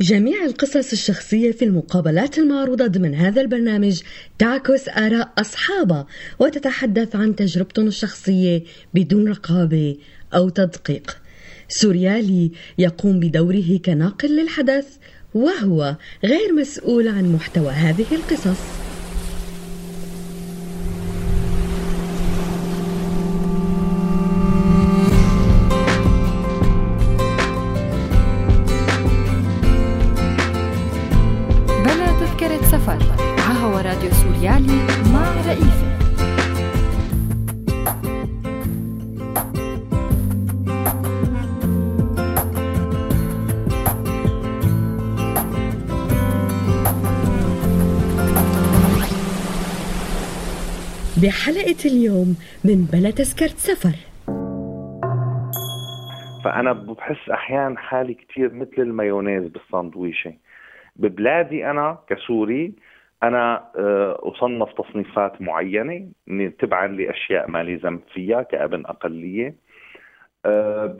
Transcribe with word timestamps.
جميع 0.00 0.44
القصص 0.44 0.92
الشخصية 0.92 1.52
في 1.52 1.64
المقابلات 1.64 2.38
المعروضة 2.38 2.86
ضمن 2.86 3.14
هذا 3.14 3.40
البرنامج 3.40 4.02
تعكس 4.38 4.88
آراء 4.88 5.32
أصحابها 5.38 6.06
وتتحدث 6.38 7.16
عن 7.16 7.36
تجربتهم 7.36 7.86
الشخصية 7.86 8.62
بدون 8.94 9.28
رقابة 9.28 9.96
أو 10.34 10.48
تدقيق. 10.48 11.16
سوريالي 11.68 12.50
يقوم 12.78 13.20
بدوره 13.20 13.80
كناقل 13.84 14.36
للحدث 14.36 14.86
وهو 15.34 15.96
غير 16.24 16.52
مسؤول 16.52 17.08
عن 17.08 17.32
محتوى 17.32 17.72
هذه 17.72 18.14
القصص. 18.14 18.83
بحلقة 51.34 51.82
اليوم 51.84 52.36
من 52.64 52.78
بلا 52.92 53.10
تذكرة 53.10 53.56
سفر. 53.68 53.96
فأنا 56.44 56.72
بحس 56.72 57.30
أحيانا 57.30 57.78
حالي 57.78 58.14
كتير 58.14 58.54
مثل 58.54 58.78
المايونيز 58.78 59.48
بالساندويشة. 59.48 60.34
ببلادي 60.96 61.70
أنا 61.70 61.98
كسوري 62.08 62.72
أنا 63.22 63.64
آه، 63.76 64.18
أصنف 64.22 64.72
تصنيفات 64.72 65.42
معينة 65.42 66.08
تبعا 66.58 66.86
لأشياء 66.86 67.50
ما 67.50 67.62
لي 67.62 67.76
ذنب 67.76 68.00
فيها 68.12 68.42
كأبن 68.42 68.86
أقلية. 68.86 69.54
آه، 70.46 70.96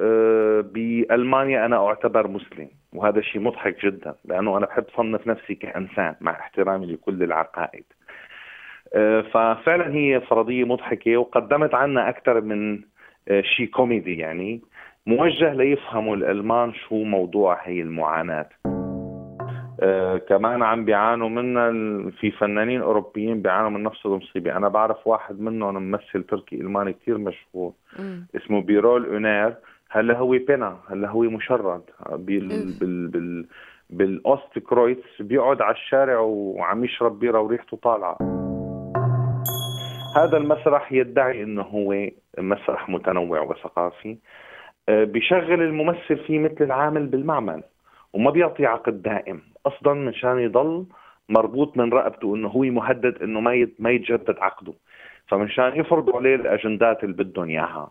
آه، 0.00 0.60
بألمانيا 0.60 1.66
أنا 1.66 1.86
أعتبر 1.86 2.28
مسلم 2.28 2.68
وهذا 2.92 3.20
شيء 3.20 3.40
مضحك 3.40 3.84
جدا 3.84 4.14
لأنه 4.24 4.56
أنا 4.56 4.66
بحب 4.66 4.84
صنف 4.96 5.26
نفسي 5.26 5.54
كإنسان 5.54 6.14
مع 6.20 6.32
احترامي 6.32 6.86
لكل 6.86 7.22
العقائد. 7.22 7.84
ففعلا 9.32 9.94
هي 9.94 10.20
فرضية 10.20 10.64
مضحكة 10.64 11.16
وقدمت 11.16 11.74
عنا 11.74 12.08
أكثر 12.08 12.40
من 12.40 12.80
آه، 13.28 13.40
شيء 13.40 13.66
كوميدي 13.66 14.18
يعني 14.18 14.60
موجه 15.06 15.52
ليفهموا 15.54 16.16
الألمان 16.16 16.72
شو 16.74 17.04
موضوع 17.04 17.58
هي 17.62 17.82
المعاناة. 17.82 18.48
آه 19.80 20.16
كمان 20.16 20.62
عم 20.62 20.84
بيعانوا 20.84 21.28
منا 21.28 21.70
في 22.10 22.30
فنانين 22.30 22.80
أوروبيين 22.80 23.42
بيعانوا 23.42 23.70
من 23.70 23.82
نفس 23.82 24.06
المصيبة. 24.06 24.56
أنا 24.56 24.68
بعرف 24.68 25.06
واحد 25.06 25.40
منهم 25.40 25.74
ممثل 25.74 26.22
تركي 26.22 26.56
ألماني 26.56 26.92
كثير 26.92 27.18
مشهور 27.18 27.72
م. 27.98 28.20
اسمه 28.36 28.62
بيرول 28.62 29.06
أونيل. 29.06 29.54
هلا 29.90 30.18
هو 30.18 30.30
بينا 30.30 30.76
هلا 30.90 31.08
هو 31.08 31.22
مشرد. 31.22 31.82
بال 32.10 32.48
بال 32.80 33.08
بال 33.08 33.46
بالاوست 33.90 34.58
كرويتس 34.58 35.22
بيقعد 35.22 35.62
على 35.62 35.74
الشارع 35.74 36.18
وعم 36.18 36.84
يشرب 36.84 37.18
بيرة 37.18 37.40
وريحته 37.40 37.76
طالعة. 37.76 38.37
هذا 40.16 40.36
المسرح 40.36 40.92
يدعي 40.92 41.42
انه 41.42 41.62
هو 41.62 42.08
مسرح 42.38 42.88
متنوع 42.88 43.40
وثقافي 43.40 44.16
آه، 44.88 45.04
بيشغل 45.04 45.62
الممثل 45.62 46.16
فيه 46.26 46.38
مثل 46.38 46.64
العامل 46.64 47.06
بالمعمل 47.06 47.62
وما 48.12 48.30
بيعطي 48.30 48.66
عقد 48.66 49.02
دائم. 49.02 49.40
أصلا 49.66 49.94
مشان 49.94 50.38
يضل 50.38 50.86
مربوط 51.28 51.76
من 51.76 51.92
رقبته 51.92 52.34
إنه 52.34 52.48
هو 52.48 52.62
مهدد 52.62 53.22
إنه 53.22 53.40
ما 53.40 53.68
ما 53.78 53.90
يتجدد 53.90 54.36
عقده. 54.40 54.72
فمشان 55.26 55.80
يفرضوا 55.80 56.16
عليه 56.16 56.34
الأجندات 56.34 57.04
اللي 57.04 57.14
بدهم 57.14 57.48
إياها. 57.48 57.90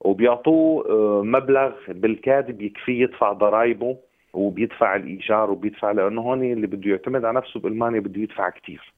وبيعطوه 0.00 0.86
آه، 0.90 1.22
مبلغ 1.22 1.72
بالكاد 1.88 2.50
بيكفيه 2.50 3.02
يدفع 3.02 3.32
ضرائبه 3.32 3.96
وبيدفع 4.34 4.96
الإيجار 4.96 5.50
وبيدفع 5.50 5.92
لأنه 5.92 6.20
هون 6.20 6.42
اللي 6.42 6.66
بده 6.66 6.90
يعتمد 6.90 7.24
على 7.24 7.36
نفسه 7.36 7.60
بالمانيا 7.60 8.00
بده 8.00 8.20
يدفع 8.20 8.50
كثير 8.50 8.92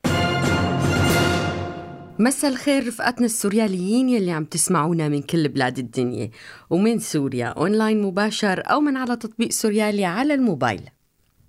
مساء 2.20 2.50
الخير 2.50 2.86
رفقاتنا 2.86 3.26
السورياليين 3.26 4.08
يلي 4.08 4.30
عم 4.30 4.44
تسمعونا 4.44 5.08
من 5.08 5.22
كل 5.22 5.48
بلاد 5.48 5.78
الدنيا 5.78 6.30
ومن 6.70 6.98
سوريا 6.98 7.46
أونلاين 7.46 8.02
مباشر 8.02 8.62
أو 8.66 8.80
من 8.80 8.96
على 8.96 9.16
تطبيق 9.16 9.50
سوريالي 9.50 10.04
على 10.04 10.34
الموبايل. 10.34 10.80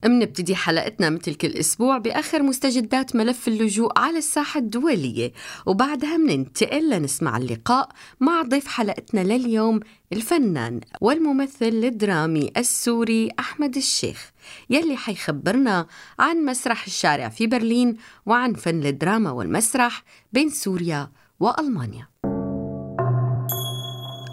منبتدي 0.05 0.55
حلقتنا 0.55 1.09
مثل 1.09 1.35
كل 1.35 1.47
أسبوع 1.47 1.97
بآخر 1.97 2.43
مستجدات 2.43 3.15
ملف 3.15 3.47
اللجوء 3.47 3.99
على 3.99 4.17
الساحة 4.17 4.59
الدولية. 4.59 5.33
وبعدها 5.65 6.17
مننتقل 6.17 6.89
لنسمع 6.89 7.37
اللقاء 7.37 7.89
مع 8.19 8.41
ضيف 8.41 8.67
حلقتنا 8.67 9.21
لليوم 9.21 9.79
الفنان 10.13 10.81
والممثل 11.01 11.65
الدرامي 11.65 12.51
السوري 12.57 13.29
أحمد 13.39 13.75
الشيخ. 13.77 14.31
يلي 14.69 14.97
حيخبرنا 14.97 15.87
عن 16.19 16.45
مسرح 16.45 16.85
الشارع 16.85 17.29
في 17.29 17.47
برلين 17.47 17.97
وعن 18.25 18.53
فن 18.53 18.85
الدراما 18.85 19.31
والمسرح 19.31 20.03
بين 20.33 20.49
سوريا 20.49 21.11
وألمانيا. 21.39 22.07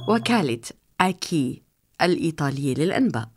وكالة 0.08 0.60
أكي 1.00 1.62
الإيطالية 2.02 2.74
للأنباء. 2.74 3.28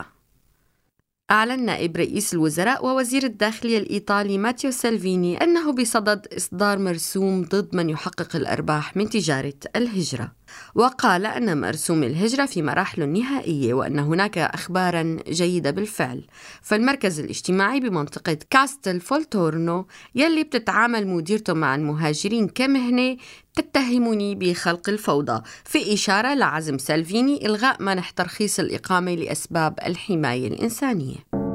أعلن 1.31 1.65
نائب 1.65 1.97
رئيس 1.97 2.33
الوزراء 2.33 2.85
ووزير 2.85 3.23
الداخلية 3.23 3.77
الإيطالي 3.77 4.37
ماتيو 4.37 4.71
سالفيني 4.71 5.43
أنه 5.43 5.71
بصدد 5.71 6.27
إصدار 6.37 6.79
مرسوم 6.79 7.43
ضد 7.43 7.75
من 7.75 7.89
يحقق 7.89 8.35
الأرباح 8.35 8.97
من 8.97 9.09
تجارة 9.09 9.53
الهجرة. 9.75 10.38
وقال 10.75 11.25
أن 11.25 11.61
مرسوم 11.61 12.03
الهجرة 12.03 12.45
في 12.45 12.61
مراحل 12.61 13.09
نهائية 13.09 13.73
وأن 13.73 13.99
هناك 13.99 14.37
أخبارا 14.37 15.17
جيدة 15.29 15.71
بالفعل. 15.71 16.23
فالمركز 16.61 17.19
الاجتماعي 17.19 17.79
بمنطقة 17.79 18.37
كاستل 18.49 18.99
فولتورنو 19.01 19.87
يلي 20.15 20.43
بتتعامل 20.43 21.07
مديرته 21.07 21.53
مع 21.53 21.75
المهاجرين 21.75 22.47
كمهنة 22.47 23.17
تتهمني 23.55 24.35
بخلق 24.35 24.89
الفوضى 24.89 25.41
في 25.65 25.93
إشارة 25.93 26.33
لعزم 26.33 26.77
سالفيني 26.77 27.45
إلغاء 27.45 27.83
منح 27.83 28.09
ترخيص 28.09 28.59
الإقامة 28.59 29.15
لأسباب 29.15 29.79
الحماية 29.85 30.47
الإنسانية. 30.47 31.48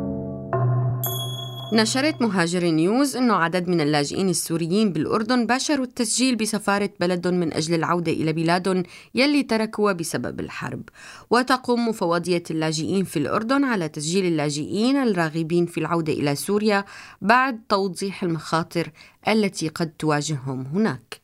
نشرت 1.75 2.23
مهاجر 2.23 2.65
نيوز 2.65 3.17
أنه 3.17 3.35
عدد 3.35 3.69
من 3.69 3.81
اللاجئين 3.81 4.29
السوريين 4.29 4.93
بالأردن 4.93 5.47
باشروا 5.47 5.85
التسجيل 5.85 6.37
بسفارة 6.37 6.91
بلدهم 7.01 7.35
من 7.35 7.53
أجل 7.53 7.75
العودة 7.75 8.13
إلى 8.13 8.33
بلادهم 8.33 8.83
يلي 9.15 9.43
تركوها 9.43 9.93
بسبب 9.93 10.41
الحرب. 10.41 10.83
وتقوم 11.31 11.89
مفوضية 11.89 12.43
اللاجئين 12.51 13.05
في 13.05 13.19
الأردن 13.19 13.65
على 13.65 13.89
تسجيل 13.89 14.27
اللاجئين 14.27 14.97
الراغبين 14.97 15.67
في 15.67 15.79
العودة 15.79 16.13
إلى 16.13 16.35
سوريا 16.35 16.85
بعد 17.23 17.61
توضيح 17.69 18.23
المخاطر 18.23 18.91
التي 19.29 19.69
قد 19.69 19.91
تواجههم 19.99 20.67
هناك. 20.67 21.21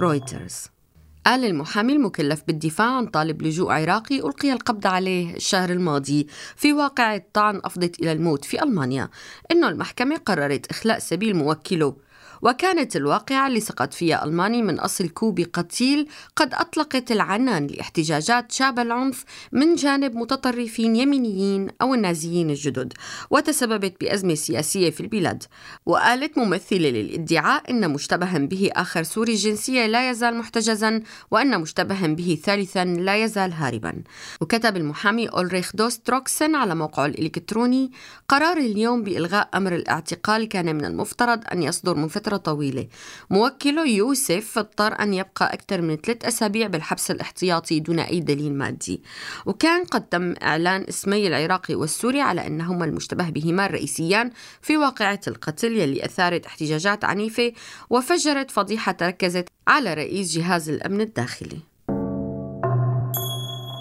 رويترز 0.00 0.77
قال 1.26 1.44
المحامي 1.44 1.92
المكلف 1.92 2.42
بالدفاع 2.46 2.96
عن 2.96 3.06
طالب 3.06 3.42
لجوء 3.42 3.72
عراقي 3.72 4.18
ألقي 4.18 4.52
القبض 4.52 4.86
عليه 4.86 5.36
الشهر 5.36 5.70
الماضي 5.70 6.26
في 6.56 6.72
واقعة 6.72 7.22
طعن 7.32 7.60
أفضت 7.64 8.00
إلى 8.00 8.12
الموت 8.12 8.44
في 8.44 8.62
ألمانيا. 8.62 9.08
إنه 9.52 9.68
المحكمة 9.68 10.16
قررت 10.16 10.66
إخلاء 10.70 10.98
سبيل 10.98 11.36
موكله. 11.36 11.96
وكانت 12.42 12.96
الواقعة 12.96 13.46
اللي 13.46 13.60
سقط 13.60 13.94
فيها 13.94 14.24
ألماني 14.24 14.62
من 14.62 14.78
أصل 14.78 15.08
كوبي 15.08 15.44
قتيل 15.44 16.08
قد 16.36 16.54
أطلقت 16.54 17.12
العنان 17.12 17.66
لاحتجاجات 17.66 18.52
شابها 18.52 18.78
العنف 18.78 19.24
من 19.52 19.74
جانب 19.74 20.16
متطرفين 20.16 20.96
يمينيين 20.96 21.68
أو 21.82 21.94
النازيين 21.94 22.50
الجدد 22.50 22.92
وتسببت 23.30 23.94
بأزمة 24.00 24.34
سياسية 24.34 24.90
في 24.90 25.00
البلاد. 25.00 25.44
وقالت 25.86 26.38
ممثلة 26.38 26.90
للإدعاء 26.90 27.70
أن 27.70 27.90
مشتبها 27.90 28.38
به 28.38 28.70
آخر 28.72 29.02
سوري 29.02 29.32
الجنسية 29.32 29.86
لا 29.86 30.10
يزال 30.10 30.36
محتجزا 30.36 31.02
وأن 31.30 31.60
مشتبها 31.60 32.06
به 32.06 32.38
ثالثا 32.44 32.84
لا 32.84 33.24
يزال 33.24 33.52
هاربا. 33.52 34.02
وكتب 34.40 34.76
المحامي 34.76 35.28
أولريخ 35.28 35.76
دوستروكسن 35.76 36.54
على 36.54 36.74
موقعه 36.74 37.06
الإلكتروني 37.06 37.90
قرار 38.28 38.56
اليوم 38.56 39.02
بإلغاء 39.02 39.48
أمر 39.54 39.74
الاعتقال 39.74 40.48
كان 40.48 40.76
من 40.76 40.84
المفترض 40.84 41.40
أن 41.52 41.62
يصدر 41.62 41.96
من 42.08 42.12
فترة 42.12 42.36
طويلة. 42.36 42.86
موكله 43.30 43.88
يوسف 43.88 44.58
اضطر 44.58 45.02
أن 45.02 45.14
يبقى 45.14 45.54
أكثر 45.54 45.82
من 45.82 45.96
ثلاث 45.96 46.24
أسابيع 46.24 46.66
بالحبس 46.66 47.10
الاحتياطي 47.10 47.80
دون 47.80 47.98
أي 47.98 48.20
دليل 48.20 48.54
مادي. 48.54 49.02
وكان 49.46 49.84
قد 49.84 50.08
تم 50.08 50.34
إعلان 50.42 50.84
اسمي 50.88 51.26
العراقي 51.26 51.74
والسوري 51.74 52.20
على 52.20 52.46
أنهما 52.46 52.84
المشتبه 52.84 53.30
بهما 53.30 53.66
الرئيسيان 53.66 54.30
في 54.62 54.76
واقعة 54.76 55.20
القتل 55.28 55.76
يلي 55.76 56.04
أثارت 56.04 56.46
احتجاجات 56.46 57.04
عنيفة 57.04 57.52
وفجرت 57.90 58.50
فضيحة 58.50 58.92
تركزت 58.92 59.48
على 59.68 59.94
رئيس 59.94 60.32
جهاز 60.32 60.68
الأمن 60.68 61.00
الداخلي. 61.00 61.58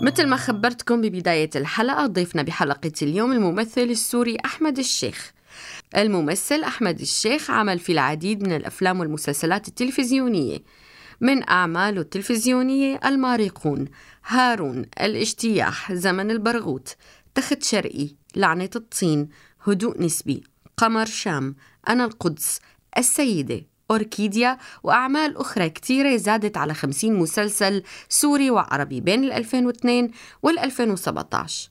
مثل 0.01 0.27
ما 0.27 0.37
خبرتكم 0.37 1.01
ببداية 1.01 1.49
الحلقة 1.55 2.05
ضيفنا 2.05 2.41
بحلقة 2.41 2.91
اليوم 3.01 3.31
الممثل 3.31 3.81
السوري 3.81 4.37
أحمد 4.45 4.79
الشيخ. 4.79 5.36
الممثل 5.95 6.63
أحمد 6.63 6.99
الشيخ 6.99 7.51
عمل 7.51 7.79
في 7.79 7.91
العديد 7.91 8.43
من 8.43 8.55
الأفلام 8.55 8.99
والمسلسلات 8.99 9.67
التلفزيونية. 9.67 10.59
من 11.21 11.49
أعماله 11.49 12.01
التلفزيونية 12.01 12.99
المارقون 13.05 13.85
هارون 14.25 14.85
الاجتياح 15.01 15.93
زمن 15.93 16.31
البرغوث 16.31 16.93
تخت 17.35 17.63
شرقي 17.63 18.09
لعنة 18.35 18.69
الطين 18.75 19.29
هدوء 19.63 20.01
نسبي 20.01 20.43
قمر 20.77 21.05
شام 21.05 21.55
أنا 21.89 22.05
القدس 22.05 22.59
السيدة 22.97 23.61
أوركيديا 23.91 24.57
وأعمال 24.83 25.37
أخرى 25.37 25.69
كتيرة 25.69 26.15
زادت 26.17 26.57
على 26.57 26.73
50 26.73 27.13
مسلسل 27.13 27.83
سوري 28.09 28.51
وعربي 28.51 29.01
بين 29.01 29.23
ال 29.23 29.31
2002 29.31 30.11
وال 30.43 30.59
2017 30.59 31.69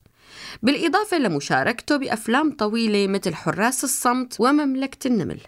بالإضافة 0.63 1.19
لمشاركته 1.19 1.97
بأفلام 1.97 2.57
طويلة 2.57 3.07
مثل 3.07 3.35
حراس 3.35 3.85
الصمت 3.85 4.37
ومملكة 4.41 5.09
النمل. 5.09 5.41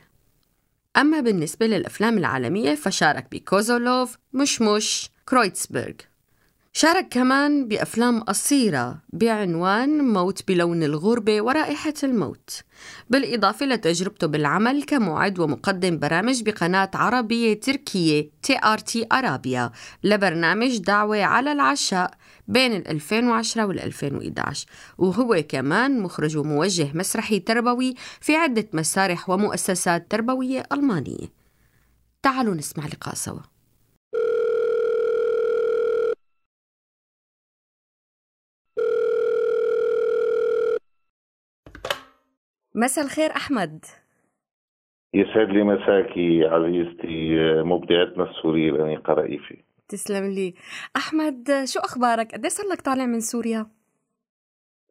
أما 0.97 1.21
بالنسبة 1.21 1.67
للأفلام 1.67 2.19
العالمية 2.19 2.75
فشارك 2.75 3.27
بكوزولوف 3.33 4.17
مشمش 4.33 5.11
كرويتسبرغ. 5.29 5.95
شارك 6.73 7.09
كمان 7.11 7.69
بأفلام 7.69 8.21
قصيرة 8.21 8.99
بعنوان 9.13 10.05
موت 10.05 10.49
بلون 10.49 10.83
الغربة 10.83 11.43
ورائحة 11.43 11.95
الموت 12.03 12.51
بالإضافة 13.11 13.67
لتجربته 13.67 14.27
بالعمل 14.27 14.83
كمعد 14.83 15.39
ومقدم 15.39 15.99
برامج 15.99 16.43
بقناة 16.43 16.91
عربية 16.95 17.61
تركية 17.61 18.31
تي 18.43 18.59
آر 18.65 18.79
تي 18.79 19.07
أرابيا 19.13 19.71
لبرنامج 20.05 20.77
دعوة 20.77 21.23
على 21.23 21.53
العشاء 21.53 22.11
بين 22.49 22.73
ال 22.73 22.89
2010 22.89 23.65
وال 23.65 23.81
2011 23.81 24.67
وهو 24.99 25.43
كمان 25.49 26.01
مخرج 26.01 26.37
وموجه 26.37 26.91
مسرحي 26.95 27.39
تربوي 27.39 27.95
في 28.21 28.37
عدة 28.37 28.69
مسارح 28.73 29.31
ومؤسسات 29.31 30.11
تربوية 30.11 30.63
ألمانية. 30.73 31.29
تعالوا 32.23 32.55
نسمع 32.55 32.87
لقاء 32.87 33.15
سوا. 33.15 33.41
مساء 42.81 43.05
الخير 43.05 43.31
أحمد. 43.31 43.85
يسعد 45.15 45.49
لي 45.49 45.63
مساكي 45.63 46.45
عزيزتي 46.45 47.35
مبدعتنا 47.63 48.31
السورية 48.31 48.71
الأنيقة 48.71 49.13
رئيفي 49.13 49.57
تسلم 49.89 50.31
لي. 50.31 50.55
أحمد 50.97 51.49
شو 51.65 51.81
أخبارك؟ 51.81 52.33
قد 52.35 52.47
صار 52.47 52.67
لك 52.73 52.81
طالع 52.81 53.07
من 53.07 53.21
سوريا؟ 53.21 53.67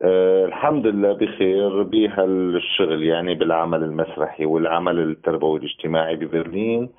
أه 0.02 0.46
الحمد 0.46 0.88
لله 0.88 1.14
بخير 1.14 1.84
بهالشغل 1.84 3.04
يعني 3.04 3.36
بالعمل 3.36 3.84
المسرحي 3.84 4.46
والعمل 4.46 5.00
التربوي 5.00 5.60
الاجتماعي 5.60 6.16
ببرلين. 6.16 6.90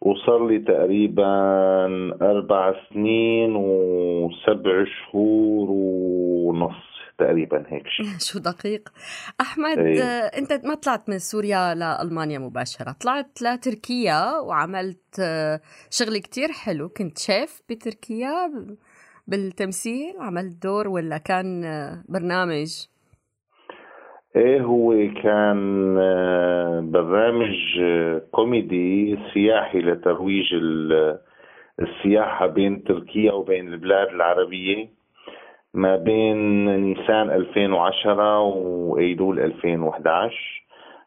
وصار 0.00 0.48
لي 0.48 0.58
تقريبا 0.58 1.26
أربع 2.22 2.74
سنين 2.90 3.56
وسبع 3.56 4.84
شهور 4.84 5.68
ونص. 5.70 6.91
تقريبا 7.22 7.64
هيك 7.68 7.88
شيء 7.88 8.06
شو 8.28 8.38
دقيق. 8.38 8.88
أحمد 9.40 9.78
أيه. 9.78 10.02
أنت 10.38 10.52
ما 10.64 10.74
طلعت 10.74 11.08
من 11.08 11.18
سوريا 11.18 11.74
لألمانيا 11.74 12.38
مباشرة 12.38 12.96
طلعت 13.00 13.42
لتركيا 13.42 14.38
وعملت 14.38 15.20
آه، 15.20 15.60
شغل 15.90 16.18
كتير 16.18 16.48
حلو. 16.52 16.88
كنت 16.88 17.18
شيف 17.18 17.62
بتركيا 17.70 18.52
بالتمثيل 19.26 20.14
عملت 20.20 20.62
دور 20.62 20.88
ولا 20.88 21.18
كان 21.18 21.64
آه، 21.64 22.04
برنامج؟ 22.08 22.86
إيه 24.36 24.60
هو 24.60 24.92
كان 25.22 25.96
آه، 25.98 26.80
برنامج 26.80 27.54
كوميدي 28.30 29.18
سياحي 29.34 29.78
لترويج 29.78 30.54
السياحة 31.80 32.46
بين 32.46 32.84
تركيا 32.84 33.32
وبين 33.32 33.68
البلاد 33.72 34.08
العربية. 34.08 35.01
ما 35.74 35.96
بين 35.96 36.66
نيسان 36.80 37.30
2010 37.30 38.40
وايلول 38.40 39.40
2011 39.40 40.62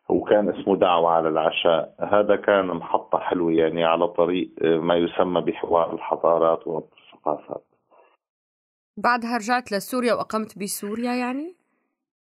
وكان 0.09 0.50
اسمه 0.50 0.75
دعوة 0.75 1.12
على 1.12 1.29
العشاء. 1.29 1.95
هذا 2.00 2.35
كان 2.35 2.67
محطة 2.67 3.19
حلوة 3.19 3.51
يعني 3.51 3.85
على 3.85 4.07
طريق 4.07 4.50
ما 4.62 4.95
يسمى 4.95 5.41
بحوار 5.41 5.94
الحضارات 5.94 6.67
والثقافات. 6.67 7.63
بعدها 8.97 9.38
رجعت 9.38 9.71
لسوريا 9.71 10.13
وأقمت 10.13 10.59
بسوريا 10.59 11.13
يعني؟ 11.13 11.56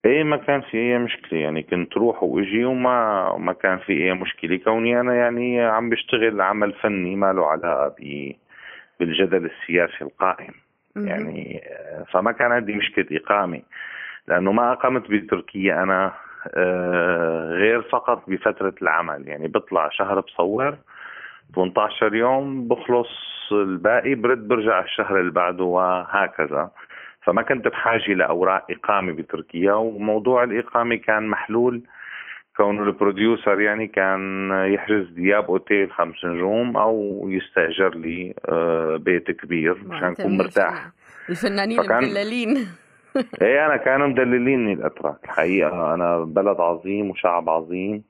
إيه 0.06 0.24
ما 0.24 0.38
كان 0.38 0.62
في 0.62 0.78
أي 0.78 0.98
مشكلة 0.98 1.40
يعني. 1.40 1.64
كنت 1.64 1.98
روح 1.98 2.24
وإجي 2.24 2.66
وما 2.66 3.38
ما 3.38 3.54
كان 3.54 3.78
في 3.78 3.94
أي 3.94 4.14
مشكلة. 4.14 4.58
كوني 4.58 5.00
أنا 5.00 5.16
يعني 5.16 5.62
عم 5.62 5.90
بشتغل 5.90 6.42
عمل 6.42 6.74
فني 6.74 7.16
ما 7.16 7.34
له 7.34 7.46
علاقه 7.46 7.96
بالجدل 9.00 9.46
السياسي 9.46 10.02
القائم. 10.02 10.54
يعني 10.96 11.64
فما 12.12 12.32
كان 12.32 12.52
عندي 12.52 12.74
مشكلة 12.74 13.06
إقامة. 13.12 13.62
لأنه 14.28 14.52
ما 14.52 14.72
أقمت 14.72 15.12
بتركيا 15.12 15.84
أنا 15.84 16.14
آه، 16.56 17.52
غير 17.52 17.82
فقط 17.82 18.30
بفترة 18.30 18.74
العمل. 18.82 19.28
يعني 19.28 19.48
بطلع 19.48 19.90
شهر 19.90 20.20
بصور 20.20 20.78
18 21.56 22.16
يوم 22.16 22.68
بخلص 22.68 23.10
الباقي 23.52 24.16
برد 24.16 24.48
برجع 24.48 24.82
الشهر 24.82 25.20
اللي 25.20 25.32
بعده 25.32 25.64
وهكذا. 25.64 26.72
فما 27.22 27.42
كنت 27.42 27.68
بحاجة 27.68 28.14
لأوراق 28.14 28.66
إقامة 28.72 29.14
بتركيا 29.14 29.74
وموضوع 29.74 30.44
الإقامة 30.44 30.96
كان 30.96 31.28
محلول. 31.28 31.82
كون 32.58 32.88
البروديوسر 32.88 33.62
يعني 33.62 33.88
كان 33.88 34.52
يحجز 34.74 35.08
دياب 35.10 35.46
أوتيل 35.46 35.92
خمس 35.92 36.26
نجوم 36.26 36.78
أو 36.78 37.26
يستأجر 37.30 37.96
لي 37.96 38.34
آه، 38.46 38.98
بيت 38.98 39.32
كبير 39.32 39.84
مشان 39.88 40.12
أكون 40.20 40.38
مرتاح. 40.38 40.90
الفنانين 41.30 41.84
فكان... 41.84 42.04
المدللين. 42.04 42.58
إيه 43.42 43.66
أنا 43.66 43.78
كانوا 43.78 44.08
مدلليني 44.08 44.74
الأتراك 44.74 45.18
الحقيقة. 45.24 45.94
أنا 45.94 46.20
بلد 46.20 46.60
عظيم 46.60 47.10
وشعب 47.10 47.50
عظيم 47.50 48.04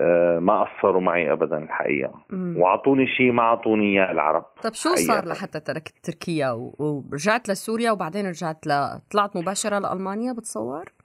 آه، 0.00 0.38
ما 0.38 0.64
قصروا 0.64 1.00
معي 1.00 1.32
ابدا 1.32 1.58
الحقيقة. 1.58 2.20
وأعطوني 2.32 3.06
شيء 3.06 3.32
ما 3.32 3.42
أعطوني 3.42 3.92
إياه 3.92 4.12
العرب 4.12 4.44
طيب 4.62 4.74
شو 4.74 4.94
صار 4.94 5.28
لحتى 5.28 5.60
تركت 5.60 5.94
تركيا؟ 6.02 6.50
ورجعت 6.78 7.48
لسوريا 7.48 7.90
وبعدين 7.90 8.26
رجعت 8.26 8.66
ل... 8.66 8.70
طلعت 9.10 9.36
مباشرة 9.36 9.78
لألمانيا 9.78 10.32
بتصور؟ 10.32 10.95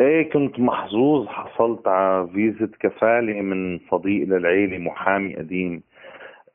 إيه 0.00 0.30
كنت 0.30 0.60
محظوظ 0.60 1.26
حصلت 1.26 1.88
على 1.88 2.28
فيزة 2.28 2.70
كفالة 2.80 3.40
من 3.42 3.78
صديق 3.90 4.28
للعيلة 4.28 4.78
محامي 4.78 5.36
قديم 5.36 5.82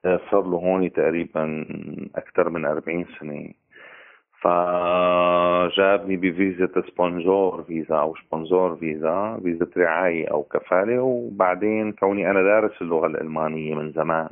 آه، 0.06 0.20
صار 0.32 0.44
له 0.44 0.58
هون 0.58 0.94
تقريبا 0.94 1.66
أكثر 2.16 2.50
من 2.50 2.66
40 2.66 3.06
سنة. 3.20 3.50
فجابني 4.42 6.18
بفيزة 6.18 6.84
سبونجور 6.88 7.64
فيزا 7.64 7.96
أو 7.96 8.16
سبونجور 8.16 8.76
فيزا 8.76 9.40
فيزا 9.44 9.68
رعاية 9.78 10.28
أو 10.32 10.44
كفالة 10.44 11.02
وبعدين 11.02 11.92
كوني 11.92 12.32
أنا 12.32 12.44
دارس 12.44 12.82
اللغة 12.82 13.08
الألمانية 13.08 13.76
من 13.76 13.92
زمان. 13.92 14.30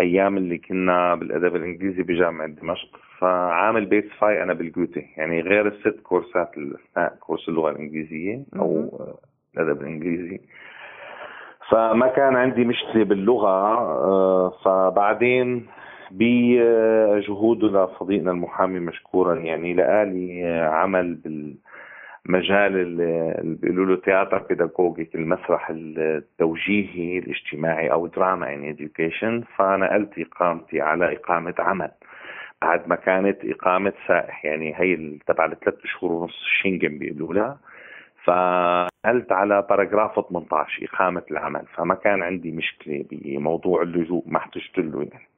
أيام 0.00 0.36
اللي 0.36 0.58
كنا 0.58 1.14
بالأدب 1.14 1.56
الإنجليزي 1.56 2.02
بجامعة 2.02 2.48
دمشق. 2.48 3.00
فعامل 3.20 3.86
بيس 3.86 4.04
فاي 4.18 4.42
أنا 4.42 4.52
بالجوتي 4.52 5.06
يعني 5.16 5.40
غير 5.40 5.66
الست 5.66 6.00
كورسات 6.02 6.56
الاثناء 6.56 7.16
كورس 7.20 7.48
اللغة 7.48 7.70
الإنجليزية 7.70 8.44
أو 8.56 8.90
الأدب 9.54 9.80
الإنجليزي. 9.80 10.40
فما 11.70 12.06
كان 12.06 12.36
عندي 12.36 12.64
مشكلة 12.64 13.04
باللغة 13.04 13.48
آه، 13.48 14.50
فبعدين 14.64 15.66
بجهوده 16.10 17.68
لصديقنا 17.68 18.30
المحامي 18.30 18.80
مشكورا 18.80 19.34
يعني 19.34 19.74
لقالي 19.74 20.44
عمل 20.72 21.14
بالمجال 21.14 22.76
اللي 22.76 23.34
بيقولوا 23.62 23.86
له 23.86 23.96
تياتر 23.96 24.38
بيداغوجيك 24.38 25.14
المسرح 25.14 25.70
التوجيهي 25.70 27.18
الاجتماعي 27.18 27.92
أو 27.92 28.06
دراما 28.06 28.46
يعني 28.46 28.76
education. 28.76 29.56
فنقلت 29.56 30.18
إقامتي 30.18 30.80
على 30.80 31.16
إقامة 31.16 31.54
عمل. 31.58 31.90
بعد 32.62 32.88
ما 32.88 32.96
كانت 32.96 33.38
إقامة 33.44 33.92
سائح. 34.08 34.44
يعني 34.44 34.74
هي 34.80 35.18
تبع 35.26 35.44
الثلاث 35.44 35.74
شهور 35.84 36.12
ونص 36.12 36.44
شنجن 36.62 36.98
بيقولوا 36.98 37.34
لها. 37.34 37.60
فنقلت 38.24 39.32
على 39.32 39.62
باراجراف 39.62 40.28
18 40.28 40.84
إقامة 40.84 41.22
العمل. 41.30 41.66
فما 41.76 41.94
كان 41.94 42.22
عندي 42.22 42.50
مشكلة 42.50 43.04
بموضوع 43.10 43.82
اللجوء 43.82 44.24
ما 44.26 44.38
احتجت 44.38 44.78
له 44.78 45.08
يعني. 45.12 45.28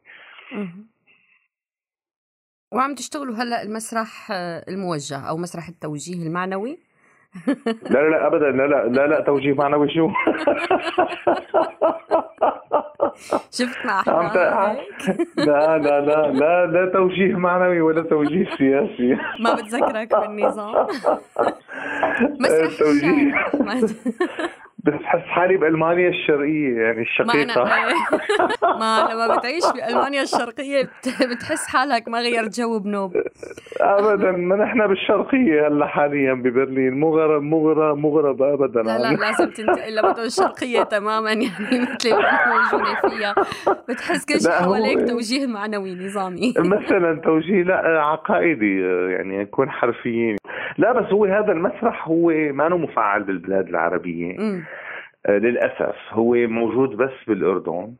وعم 2.73 2.95
تشتغلوا 2.95 3.35
هلأ 3.35 3.63
المسرح 3.63 4.31
الموجه 4.69 5.29
أو 5.29 5.37
مسرح 5.37 5.69
التوجيه 5.69 6.27
المعنوي؟ 6.27 6.79
لا 7.91 7.99
لا 8.09 8.27
ابدا. 8.27 8.51
لا 8.51 8.67
لا 8.67 8.89
لا 8.89 9.07
لا 9.07 9.21
توجيه 9.21 9.53
معنوي 9.55 9.89
شو؟ 9.95 10.11
شفت 13.51 13.87
مع 13.87 14.03
لا 15.37 15.79
لا 15.79 16.01
لا 16.01 16.31
لا 16.33 16.67
لا 16.67 16.91
توجيه 16.93 17.35
معنوي 17.35 17.81
ولا 17.81 18.03
توجيه 18.03 18.49
سياسي. 18.59 19.19
ما 19.41 19.55
بتذكرك 19.55 20.15
بالنظام. 20.15 20.87
مسرح 22.41 22.79
توجيه. 22.79 23.35
بحس 24.85 25.21
حالي 25.21 25.57
بألمانيا 25.57 26.09
الشرقية 26.09 26.77
يعني 26.83 27.03
الشقيقة. 27.03 27.65
ما 28.81 29.09
لما 29.13 29.37
بتعيش 29.37 29.63
بألمانيا 29.75 30.23
الشرقية 30.23 30.89
بتحس 31.31 31.67
حالك 31.67 32.09
ما 32.09 32.19
غيرت 32.21 32.61
جو 32.61 32.79
بنوب. 32.79 33.17
ابدا 33.81 34.31
ما 34.33 34.57
نحن 34.57 34.87
بالشرقية 34.87 35.67
هلأ 35.69 35.87
حاليا 35.87 36.35
ببرلين 36.35 37.01
مغرب 37.01 37.43
مغرب 37.43 37.99
مغرب 37.99 38.43
ابدا 38.43 38.83
لا 38.83 38.99
لا 38.99 39.17
لازم 39.17 39.51
تنتقل 39.51 39.95
لمدن 39.97 40.23
الشرقية 40.23 40.83
تماما 40.83 41.31
يعني 41.33 41.47
مثل 41.81 42.11
موجودة 42.13 43.01
فيها. 43.11 43.35
بتحس 43.89 44.25
كل 44.25 44.41
شيء 44.41 44.51
حواليك 44.53 45.09
توجيه 45.09 45.47
معنوي 45.47 45.95
نظامي. 45.95 46.55
مثلا 46.59 47.21
توجيه 47.25 47.63
لا 47.63 47.75
عقائدي 48.03 48.81
يعني 49.13 49.39
نكون 49.43 49.71
حرفيين. 49.71 50.37
لا 50.79 50.93
بس 50.93 51.13
هو 51.13 51.25
هذا 51.25 51.53
المسرح 51.53 52.09
هو 52.09 52.29
ما 52.53 52.69
مفعل 52.69 53.23
بالبلاد 53.23 53.69
العربية 53.69 54.37
م. 54.39 54.63
آه، 55.27 55.39
للأسف 55.39 55.97
هو 56.11 56.35
موجود 56.35 56.97
بس 56.97 57.11
بالأردن 57.27 57.93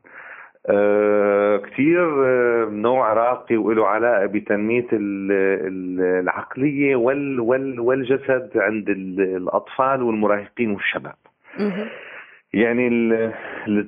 آه 0.67 1.57
كثير 1.57 2.25
آه 2.25 2.65
نوع 2.65 3.13
راقي 3.13 3.57
وله 3.57 3.87
علاقة 3.87 4.25
بتنمية 4.25 4.87
العقلية 4.91 6.95
وال 6.95 7.39
وال 7.39 7.79
والجسد 7.79 8.49
عند 8.55 8.89
الأطفال 9.19 10.03
والمراهقين 10.03 10.71
والشباب. 10.71 11.15
يعني 12.53 12.87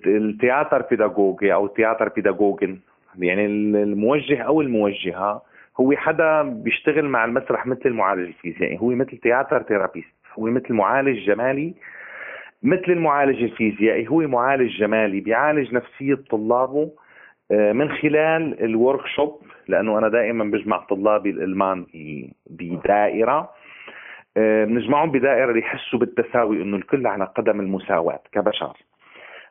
التياتر 0.07 0.81
بيداغوجي 0.81 1.53
أو 1.53 1.65
التياتر 1.65 2.09
بيداغوجن 2.09 2.77
يعني 3.19 3.45
الموجه 3.45 4.41
أو 4.41 4.61
الموجهة 4.61 5.41
هو 5.79 5.93
حدا 5.95 6.41
بيشتغل 6.41 7.05
مع 7.05 7.25
المسرح 7.25 7.65
مثل 7.67 7.81
المعالج 7.85 8.27
الفيزيائي 8.27 8.77
هو 8.79 8.89
مثل 8.89 9.17
theater 9.17 9.63
therapist 9.63 10.15
هو 10.39 10.43
مثل 10.43 10.73
معالج 10.73 11.25
جمالي 11.25 11.73
مثل 12.63 12.85
المعالج 12.89 13.43
الفيزيائي 13.43 14.07
هو 14.07 14.19
معالج 14.19 14.77
جمالي 14.79 15.19
بيعالج 15.19 15.73
نفسية 15.73 16.15
طلابه 16.29 16.91
آه، 17.51 17.71
من 17.71 17.89
خلال 17.89 18.63
ال 18.63 19.07
workshop 19.07 19.41
لأنه 19.67 19.97
أنا 19.97 20.09
دائما 20.09 20.43
بجمع 20.43 20.77
طلابي 20.77 21.29
الألمان 21.29 21.85
بدائرة 22.49 23.49
آه، 24.37 24.65
بنجمعهم 24.65 25.11
بدائرة 25.11 25.51
ليحسوا 25.51 25.99
بالتساوي 25.99 26.61
إنه 26.61 26.77
الكل 26.77 27.07
على 27.07 27.25
قدم 27.25 27.59
المساواة 27.59 28.19
كبشر. 28.31 28.77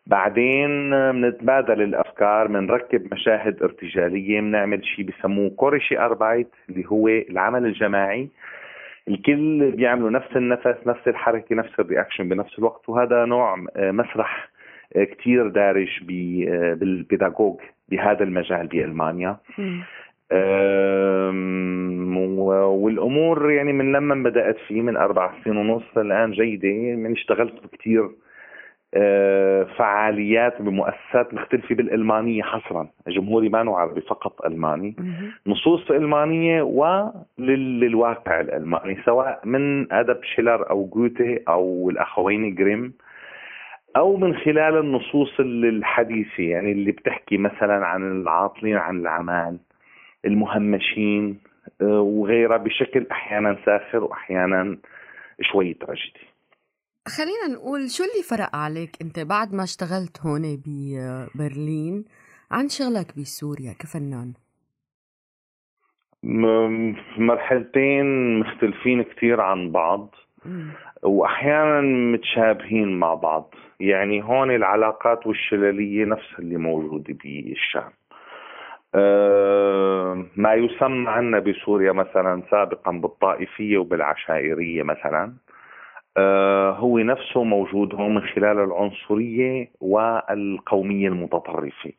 بعدين 0.06 0.90
بنتبادل 0.90 1.82
الأفكار 1.82 2.46
بنركب 2.46 3.14
مشاهد 3.14 3.62
ارتجالية 3.62 4.40
بنعمل 4.40 4.84
شيء 4.84 5.04
بسموه 5.04 5.50
chorische 5.50 5.98
Arbeit 5.98 6.50
اللي 6.68 6.84
هو 6.86 7.08
العمل 7.08 7.66
الجماعي. 7.66 8.28
الكل 9.08 9.70
بيعملوا 9.70 10.10
نفس 10.10 10.36
النفس 10.36 10.86
نفس 10.86 11.08
الحركة 11.08 11.56
نفس 11.56 11.80
ال 11.80 11.86
reaction 11.86 12.28
بنفس 12.28 12.58
الوقت 12.58 12.88
وهذا 12.88 13.24
نوع 13.24 13.66
آه، 13.76 13.90
مسرح 13.90 14.48
آه، 14.96 15.04
كتير 15.04 15.48
دارج 15.48 15.88
آه، 16.00 16.74
بال 16.74 16.90
Pädagogik 16.90 17.60
بهذا 17.88 18.24
المجال 18.24 18.66
بألمانيا. 18.66 19.36
والأمور 22.84 23.50
يعني 23.50 23.72
من 23.72 23.92
لما 23.92 24.14
بدأت 24.30 24.56
فيه 24.68 24.82
من 24.82 24.96
أربع 24.96 25.32
سنين 25.44 25.56
ونص 25.56 25.96
الآن 25.96 26.30
جيدة 26.30 26.96
من 26.96 27.12
اشتغلت 27.12 27.54
كثير 27.72 28.10
فعاليات 29.76 30.62
بمؤسسات 30.62 31.34
مختلفة 31.34 31.74
بالألمانية 31.74 32.42
حصرا. 32.42 32.88
جمهوري 33.08 33.48
ما 33.48 33.76
عربي 33.76 34.00
فقط 34.00 34.46
ألماني. 34.46 34.96
نصوص 35.46 35.90
ألمانية 35.90 36.62
وللواقع 36.62 38.40
الألماني 38.40 38.98
سواء 39.04 39.40
من 39.44 39.92
أدب 39.92 40.24
شيلر 40.24 40.70
أو 40.70 40.86
جوتي 40.86 41.40
أو 41.48 41.90
الأخوين 41.90 42.54
جريم 42.54 42.92
أو 43.96 44.16
من 44.16 44.34
خلال 44.34 44.78
النصوص 44.78 45.40
الحديثة 45.40 46.42
يعني 46.42 46.72
اللي 46.72 46.92
بتحكي 46.92 47.36
مثلا 47.36 47.86
عن 47.86 48.20
العاطلين 48.20 48.76
عن 48.76 49.00
العمال 49.00 49.58
المهمشين 50.24 51.38
آه، 51.82 52.00
وغيرها 52.00 52.56
بشكل 52.56 53.06
أحيانا 53.10 53.56
ساخر 53.66 54.04
وأحيانا 54.04 54.76
شوي 55.40 55.74
تراجيدي. 55.74 56.33
خلينا 57.08 57.46
نقول 57.54 57.90
شو 57.90 58.04
اللي 58.04 58.22
فرق 58.22 58.56
عليك 58.56 58.90
أنت 59.02 59.20
بعد 59.20 59.54
ما 59.54 59.62
اشتغلت 59.62 60.20
هون 60.20 60.62
ببرلين 60.66 62.04
عن 62.50 62.68
شغلك 62.68 63.18
بسوريا 63.18 63.72
كفنان 63.72 64.32
مرحلتين 67.18 68.38
مختلفين 68.38 69.02
كثير 69.02 69.40
عن 69.40 69.70
بعض. 69.70 70.14
وأحيانا 71.02 71.80
متشابهين 72.12 72.98
مع 72.98 73.14
بعض. 73.14 73.54
يعني 73.80 74.22
هون 74.22 74.50
العلاقات 74.50 75.26
والشلالية 75.26 76.04
نفسها 76.04 76.38
اللي 76.38 76.56
موجودة 76.56 77.14
بالشام. 77.24 77.92
أه 78.94 80.26
ما 80.36 80.54
يسمى 80.54 81.10
عنا 81.10 81.38
بسوريا 81.38 81.92
مثلا 81.92 82.42
سابقا 82.50 82.92
بالطائفية 82.92 83.78
وبالعشائرية 83.78 84.82
مثلا. 84.82 85.34
هو 86.70 86.98
نفسه 86.98 87.42
موجود 87.44 87.94
هون 87.94 88.14
من 88.14 88.20
خلال 88.20 88.58
العنصرية 88.60 89.68
والقومية 89.80 91.08
المتطرفة. 91.08 91.92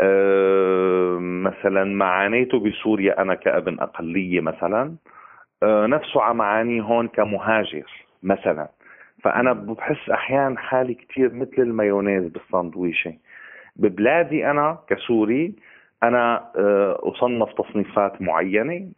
آه، 0.00 1.18
مثلا 1.20 1.84
معانيته 1.84 2.60
بسوريا 2.60 3.22
أنا 3.22 3.34
كابن 3.34 3.80
أقلية 3.80 4.40
مثلا 4.40 4.96
آه، 5.62 5.86
نفسه 5.86 6.22
عم 6.22 6.36
معاني 6.36 6.80
هون 6.80 7.08
كمهاجر 7.08 7.90
مثلا. 8.22 8.68
فأنا 9.22 9.52
بحس 9.52 10.10
أحيانا 10.10 10.58
حالي 10.58 10.94
كتير 10.94 11.34
مثل 11.34 11.62
المايونيز 11.62 12.32
بالساندويشة. 12.32 13.14
ببلادي 13.76 14.50
أنا 14.50 14.78
كسوري 14.88 15.54
أنا 16.02 16.50
أصنف 17.02 17.52
تصنيفات 17.52 18.22
معينة 18.22 18.88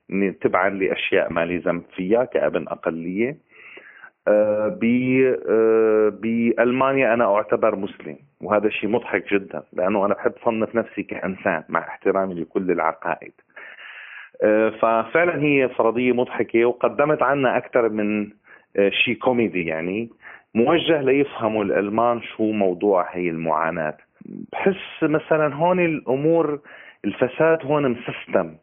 تبعا 0.41 0.69
لأشياء 0.71 1.33
ما 1.33 1.45
لي 1.45 1.59
ذنب 1.59 1.83
فيها 1.97 2.25
كابن 2.25 2.69
آه، 2.69 2.73
آه، 2.73 3.37
بألمانيا 6.21 7.15
أنا 7.15 7.35
أعتبر 7.35 7.77
مسلم 7.77 8.17
وهذا 8.41 8.69
شيء 8.69 8.91
مضحك 8.91 9.35
جدا 9.35 9.63
لأنه 9.73 10.07
أنا 10.07 10.15
بحب 10.15 10.33
صنف 10.45 10.75
نفسي 10.75 11.03
كإنسان 11.03 11.63
مع 11.69 11.81
احترامي 11.81 12.35
لكل 12.35 12.71
العقائد. 12.71 13.33
ففعلا 14.81 15.43
هي 15.43 15.69
فرضية 15.69 16.13
مضحكة 16.13 16.65
وقدمت 16.65 17.23
عنا 17.23 17.57
أكثر 17.57 17.89
من 17.89 18.29
شيء 18.91 19.15
كوميدي 19.15 19.67
يعني. 19.67 20.11
موجه 20.55 21.03
ليفهموا 21.03 21.65
الألمان 21.65 22.23
شو 22.23 22.53
موضوع 22.53 23.07
هي 23.11 23.31
المعاناة. 23.31 23.97
بحس 24.53 25.03
مثلا 25.03 25.55
هون 25.55 25.81
الأمور 25.81 26.61
الفساد 27.05 27.59
هون 27.65 27.89
مسستم. 27.89 28.55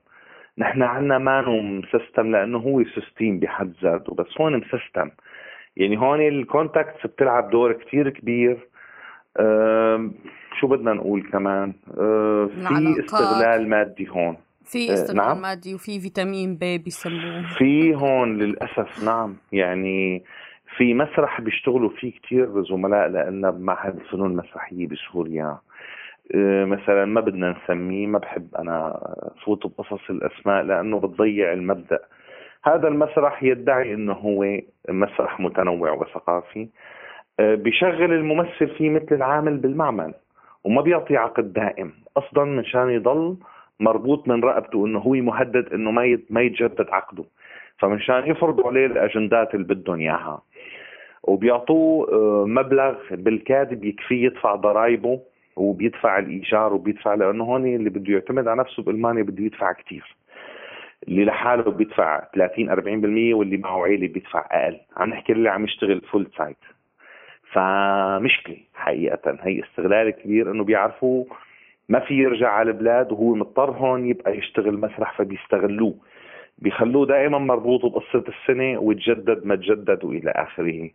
نحن 0.57 0.81
عنا 0.81 1.17
ما 1.17 1.41
مسستم 1.61 2.31
لأنه 2.31 2.57
هو 2.57 2.83
system 2.83 3.39
بحد 3.39 3.73
ذاته 3.83 4.15
بس 4.15 4.41
هون 4.41 4.57
مسستم. 4.57 5.09
يعني 5.77 5.97
هون 5.97 6.21
ال 6.21 6.31
contacts 6.31 7.07
بتلعب 7.07 7.49
دور 7.49 7.73
كتير 7.73 8.09
كبير. 8.09 8.67
شو 10.59 10.67
بدنا 10.67 10.93
نقول 10.93 11.23
كمان؟ 11.31 11.73
أه 11.97 12.49
في 12.67 12.99
استغلال 12.99 13.69
مادي 13.69 14.09
هون. 14.09 14.37
في 14.63 14.91
أه، 14.91 14.93
استغلال 14.93 15.25
نعم. 15.25 15.41
مادي 15.41 15.75
وفي 15.75 15.99
Vitamin 15.99 16.55
B 16.55 16.77
بيسموه. 16.77 17.57
في 17.57 17.95
هون 17.95 18.37
للأسف 18.37 19.03
نعم. 19.03 19.35
يعني 19.51 20.23
في 20.77 20.93
مسرح 20.93 21.41
بيشتغلوا 21.41 21.89
فيه 21.89 22.11
كتير 22.11 22.63
زملاء 22.63 23.07
لنا 23.07 23.51
بمعهد 23.51 23.95
الفنون 23.95 24.31
المسرحية 24.31 24.87
بسوريا. 24.87 25.57
أه، 26.35 26.65
مثلا 26.65 27.05
ما 27.05 27.21
بدنا 27.21 27.55
نسميه 27.63 28.07
ما 28.07 28.19
بحب 28.19 28.55
أنا 28.55 28.99
فوت 29.45 29.67
بقصص 29.67 30.09
الأسماء 30.09 30.63
لأنه 30.63 30.99
بتضيع 30.99 31.53
المبدأ. 31.53 31.99
هذا 32.67 32.87
المسرح 32.87 33.43
يدعي 33.43 33.93
إنه 33.93 34.13
هو 34.13 34.59
مسرح 34.89 35.39
متنوع 35.39 35.91
وثقافي 35.91 36.67
آه، 37.39 37.55
بيشغل 37.55 38.13
الممثل 38.13 38.67
فيه 38.77 38.89
مثل 38.89 39.15
العامل 39.15 39.57
بالمعمل 39.57 40.13
وما 40.63 40.81
بيعطي 40.81 41.17
عقد 41.17 41.53
دائم. 41.53 41.93
أصلا 42.17 42.45
مشان 42.45 42.89
يضل 42.89 43.37
مربوط 43.79 44.27
من 44.27 44.43
رقبته 44.43 44.85
إنه 44.85 44.99
هو 44.99 45.11
مهدد 45.11 45.73
إنه 45.73 45.91
ما 45.91 46.19
ما 46.29 46.41
يتجدد 46.41 46.87
عقده. 46.89 47.23
فمشان 47.77 48.27
يفرضوا 48.27 48.67
عليه 48.67 48.85
الأجندات 48.85 49.55
اللي 49.55 49.65
بدهم 49.65 49.99
إياها. 49.99 50.41
وبيعطوه 51.23 52.09
آه، 52.13 52.45
مبلغ 52.47 52.95
بالكاد 53.11 53.73
بيكفيه 53.73 54.25
يدفع 54.25 54.55
ضرائبه 54.55 55.19
وبيدفع 55.55 56.19
الإيجار 56.19 56.73
وبيدفع 56.73 57.13
لأنه 57.13 57.43
هون 57.43 57.65
اللي 57.65 57.89
بده 57.89 58.13
يعتمد 58.13 58.47
على 58.47 58.59
نفسه 58.59 58.83
بألمانيا 58.83 59.23
بده 59.23 59.43
يدفع 59.43 59.71
كثير 59.71 60.15
اللي 61.07 61.25
لحاله 61.25 61.71
بيدفع 61.71 62.23
30 62.35 62.69
40% 63.31 63.35
واللي 63.35 63.57
معه 63.57 63.83
عيلة 63.83 64.07
بيدفع 64.07 64.45
أقل. 64.51 64.77
عم 64.97 65.09
نحكي 65.09 65.33
اللي 65.33 65.49
عم 65.49 65.63
يشتغل 65.63 66.01
Vollzeit 66.01 66.57
فمشكلة 67.51 68.57
حقيقة. 68.73 69.37
هي 69.41 69.63
استغلال 69.63 70.09
كبير 70.09 70.51
إنه 70.51 70.63
بيعرفوا 70.63 71.25
ما 71.89 71.99
في 71.99 72.13
يرجع 72.13 72.49
على 72.49 72.71
البلاد 72.71 73.11
وهو 73.11 73.35
مضطر 73.35 73.71
هون 73.71 74.05
يبقى 74.07 74.37
يشتغل 74.37 74.77
مسرح 74.79 75.17
فبيستغلوه. 75.17 75.95
بيخلوه 76.57 77.05
دائما 77.05 77.37
مربوط 77.37 77.85
بقصة 77.85 78.23
السنة 78.27 78.79
ويتجدد 78.79 79.45
ما 79.45 79.55
تجدد 79.55 80.03
وإلى 80.03 80.31
آخره. 80.31 80.89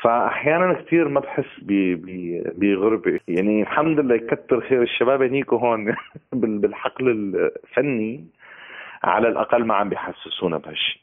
فأحيانا 0.00 0.72
كثير 0.72 1.08
ما 1.08 1.20
بحس 1.20 1.60
بغربة 2.56 3.20
يعني 3.28 3.62
الحمد 3.62 4.00
لله 4.00 4.14
يكتر 4.14 4.60
خير 4.60 4.82
الشباب 4.82 5.22
هنيكو 5.22 5.56
هون 5.56 5.94
بالحقل 6.32 7.08
الفني. 7.08 8.24
على 9.04 9.28
الأقل 9.28 9.64
ما 9.64 9.74
عم 9.74 9.88
بيحسسونا 9.88 10.58
بهالشيء 10.58 11.00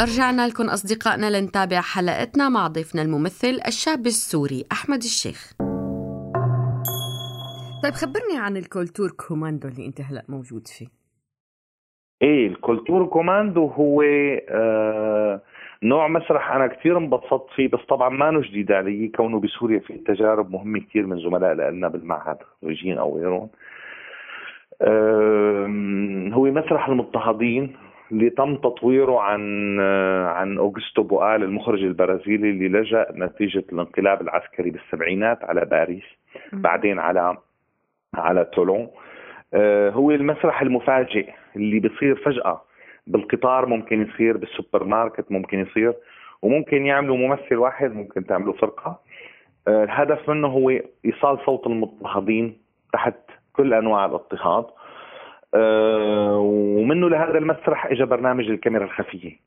رجعنا 0.00 0.48
لكم 0.48 0.68
أصدقائنا 0.68 1.40
لنتابع 1.40 1.80
حلقتنا 1.80 2.48
مع 2.48 2.66
ضيفنا 2.66 3.02
الممثل 3.02 3.60
الشاب 3.66 4.06
السوري 4.06 4.64
أحمد 4.72 4.98
الشيخ. 4.98 5.52
طيب 7.82 7.94
خبرني 7.94 8.38
عن 8.38 8.56
ال 8.56 8.64
Kultur 8.64 9.10
Kommando 9.10 9.68
اللي 9.68 9.86
أنت 9.86 10.00
هلأ 10.00 10.24
موجود 10.28 10.66
فيه. 10.66 10.86
إيه 12.22 12.46
ال 12.46 12.55
Kultur 12.55 13.06
Kommando 13.06 13.66
هو 13.66 14.02
آه 14.02 15.42
نوع 15.86 16.08
مسرح 16.08 16.52
أنا 16.52 16.66
كثير 16.66 16.98
انبسطت 16.98 17.50
فيه 17.54 17.68
بس 17.68 17.80
طبعا 17.88 18.08
ما 18.08 18.40
جديد 18.40 18.72
علي 18.72 19.08
كونه 19.08 19.40
بسوريا 19.40 19.78
في 19.78 19.92
تجارب 19.98 20.50
مهمة 20.50 20.80
كثير 20.80 21.06
من 21.06 21.18
زملاء 21.18 21.54
لنا 21.54 21.88
بالمعهد 21.88 22.36
خريجين 22.62 22.98
أو 22.98 23.18
غيرهم. 23.18 23.48
هو 26.32 26.44
مسرح 26.44 26.88
المضطهدين 26.88 27.76
اللي 28.12 28.30
تم 28.30 28.56
تطويره 28.56 29.20
عن 29.20 29.80
عن 30.26 30.58
أوغستو 30.58 31.02
بوآل 31.02 31.42
المخرج 31.42 31.82
البرازيلي 31.84 32.50
اللي 32.50 32.68
لجأ 32.68 33.06
نتيجة 33.14 33.64
الانقلاب 33.72 34.20
العسكري 34.20 34.70
بالسبعينات 34.70 35.44
على 35.44 35.64
باريس 35.64 36.04
بعدين 36.52 36.98
على 36.98 37.36
على 38.14 38.44
تولون. 38.44 38.88
آه، 39.54 39.90
هو 39.90 40.10
المسرح 40.10 40.62
المفاجئ 40.62 41.30
اللي 41.56 41.80
بيصير 41.80 42.16
فجأة 42.16 42.65
بالقطار 43.06 43.66
ممكن 43.66 44.02
يصير 44.02 44.36
بالسوبر 44.36 44.84
ماركت 44.84 45.32
ممكن 45.32 45.58
يصير 45.58 45.94
وممكن 46.42 46.86
يعملوا 46.86 47.16
ممثل 47.16 47.56
واحد 47.56 47.94
ممكن 47.94 48.26
تعملوا 48.26 48.54
فرقة. 48.54 49.00
آه، 49.68 49.84
الهدف 49.84 50.28
منه 50.30 50.48
هو 50.48 50.70
إيصال 51.04 51.38
صوت 51.46 51.66
المضطهدين 51.66 52.58
تحت 52.92 53.14
كل 53.52 53.74
أنواع 53.74 54.04
الاضطهاد. 54.04 54.66
آه، 55.54 56.38
ومنه 56.38 57.10
لهذا 57.10 57.38
المسرح 57.38 57.86
اجى 57.86 58.04
برنامج 58.04 58.50
الكاميرا 58.50 58.84
الخفية. 58.84 59.46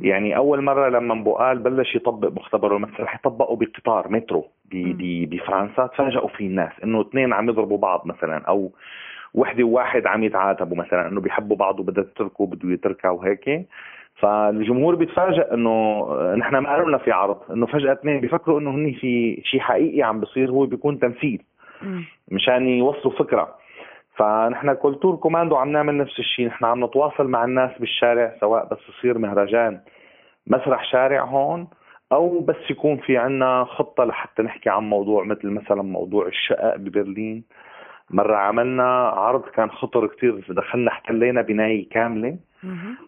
يعني 0.00 0.36
أول 0.36 0.62
مرة 0.62 0.88
لما 0.88 1.14
بوقال 1.14 1.58
بلش 1.58 1.94
يطبق 1.94 2.32
مختبره 2.32 2.76
المسرح 2.76 3.14
يطبقه 3.14 3.56
بقطار 3.56 4.08
مترو 4.08 4.46
بفرنسا 5.30 5.86
تفاجئوا 5.86 6.28
فيه 6.28 6.46
الناس 6.46 6.72
إنه 6.84 7.00
اثنين 7.00 7.32
عم 7.32 7.48
يضربوا 7.48 7.78
بعض 7.78 8.06
مثلا 8.06 8.44
أو 8.48 8.72
وحدة 9.34 9.64
وواحد 9.64 10.06
عم 10.06 10.24
يتعاتبوا 10.24 10.76
مثلا 10.76 11.08
إنه 11.08 11.20
بيحبوا 11.20 11.56
بعض 11.56 11.80
وبدها 11.80 12.04
تتركه 12.04 12.46
بده 12.46 12.72
يتركها 12.72 13.10
وهيك. 13.10 13.66
فالجمهور 14.14 14.94
بيتفاجئ 14.94 15.54
إنه 15.54 16.06
نحن 16.34 16.56
ما 16.56 16.70
قالوا 16.70 16.98
في 16.98 17.12
عرض 17.12 17.38
إنه 17.50 17.66
فجأة 17.66 17.92
اثنين 17.92 18.20
بيفكروا 18.20 18.60
إنه 18.60 18.70
هن 18.70 18.92
في 18.92 19.42
شيء 19.44 19.60
حقيقي 19.60 20.02
عم 20.02 20.20
بصير 20.20 20.50
هو 20.50 20.66
بيكون 20.66 20.98
تمثيل 20.98 21.42
مشان 22.28 22.68
يوصلوا 22.68 23.14
فكرة. 23.18 23.54
فنحن 24.16 24.72
كولتور 24.72 25.16
كوماندو 25.16 25.56
عم 25.56 25.72
نعمل 25.72 25.96
نفس 25.96 26.18
الشيء 26.18 26.46
نحن 26.46 26.64
عم 26.64 26.84
نتواصل 26.84 27.28
مع 27.28 27.44
الناس 27.44 27.70
بالشارع 27.78 28.36
سواء 28.40 28.68
بس 28.70 28.78
يصير 28.88 29.18
مهرجان 29.18 29.80
مسرح 30.46 30.84
شارع 30.84 31.24
هون 31.24 31.68
أو 32.12 32.40
بس 32.40 32.70
يكون 32.70 32.96
في 32.96 33.16
عنا 33.16 33.64
خطة 33.64 34.04
لحتى 34.04 34.42
نحكي 34.42 34.70
عن 34.70 34.82
موضوع 34.82 35.24
مثل 35.24 35.50
مثلا 35.50 35.82
موضوع 35.82 36.26
الشقق 36.26 36.76
ببرلين. 36.76 37.44
مرة 38.10 38.36
عملنا 38.36 39.08
عرض 39.08 39.42
كان 39.42 39.70
خطر 39.70 40.06
كثير 40.06 40.44
دخلنا 40.48 40.90
احتلينا 40.90 41.42
بناية 41.42 41.88
كاملة. 41.88 42.36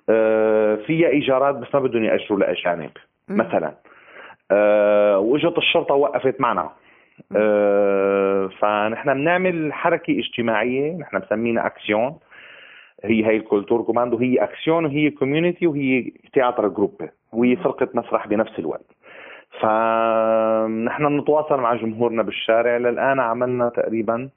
آه 0.08 0.74
فيها 0.74 1.08
إيجارات 1.08 1.54
بس 1.54 1.74
ما 1.74 1.80
بدهم 1.80 2.04
يأجروا 2.04 2.38
لأجانب 2.38 2.90
مثلا. 3.28 3.74
آه 4.50 5.18
وإجت 5.18 5.58
الشرطة 5.58 5.94
وقفت 5.94 6.40
معنا. 6.40 6.70
آه، 7.36 8.50
فنحن 8.58 9.14
بنعمل 9.14 9.72
حركة 9.72 10.18
اجتماعية 10.18 10.96
نحن 10.96 11.16
مسمينا 11.16 11.66
Aktion. 11.66 12.18
هي 13.04 13.26
هي 13.26 13.36
الكولتور 13.36 13.82
كوماندو 13.82 14.18
هي 14.18 14.36
Aktion 14.36 14.84
وهي 14.84 15.10
community 15.10 15.66
وهي 15.66 16.10
theater 16.32 16.68
group. 16.68 17.08
وهي 17.32 17.56
فرقة 17.56 17.88
مسرح 17.94 18.26
بنفس 18.26 18.58
الوقت. 18.58 18.86
فنحن 19.60 21.08
بنتواصل 21.08 21.60
مع 21.60 21.74
جمهورنا 21.74 22.22
بالشارع. 22.22 22.76
للآن 22.76 23.20
عملنا 23.20 23.68
تقريبا 23.68 24.28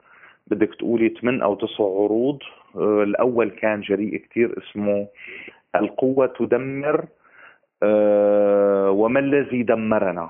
بدك 0.49 0.75
تقولي 0.75 1.09
8 1.09 1.43
أو 1.43 1.55
9 1.55 2.03
عروض. 2.03 2.39
آه، 2.75 3.03
الأول 3.03 3.49
كان 3.49 3.81
جريء 3.81 4.17
كثير 4.17 4.57
اسمه 4.57 5.07
القوة 5.75 6.27
تدمر 6.27 7.05
آه، 7.83 8.91
وما 8.91 9.19
الذي 9.19 9.63
دمرنا؟ 9.63 10.29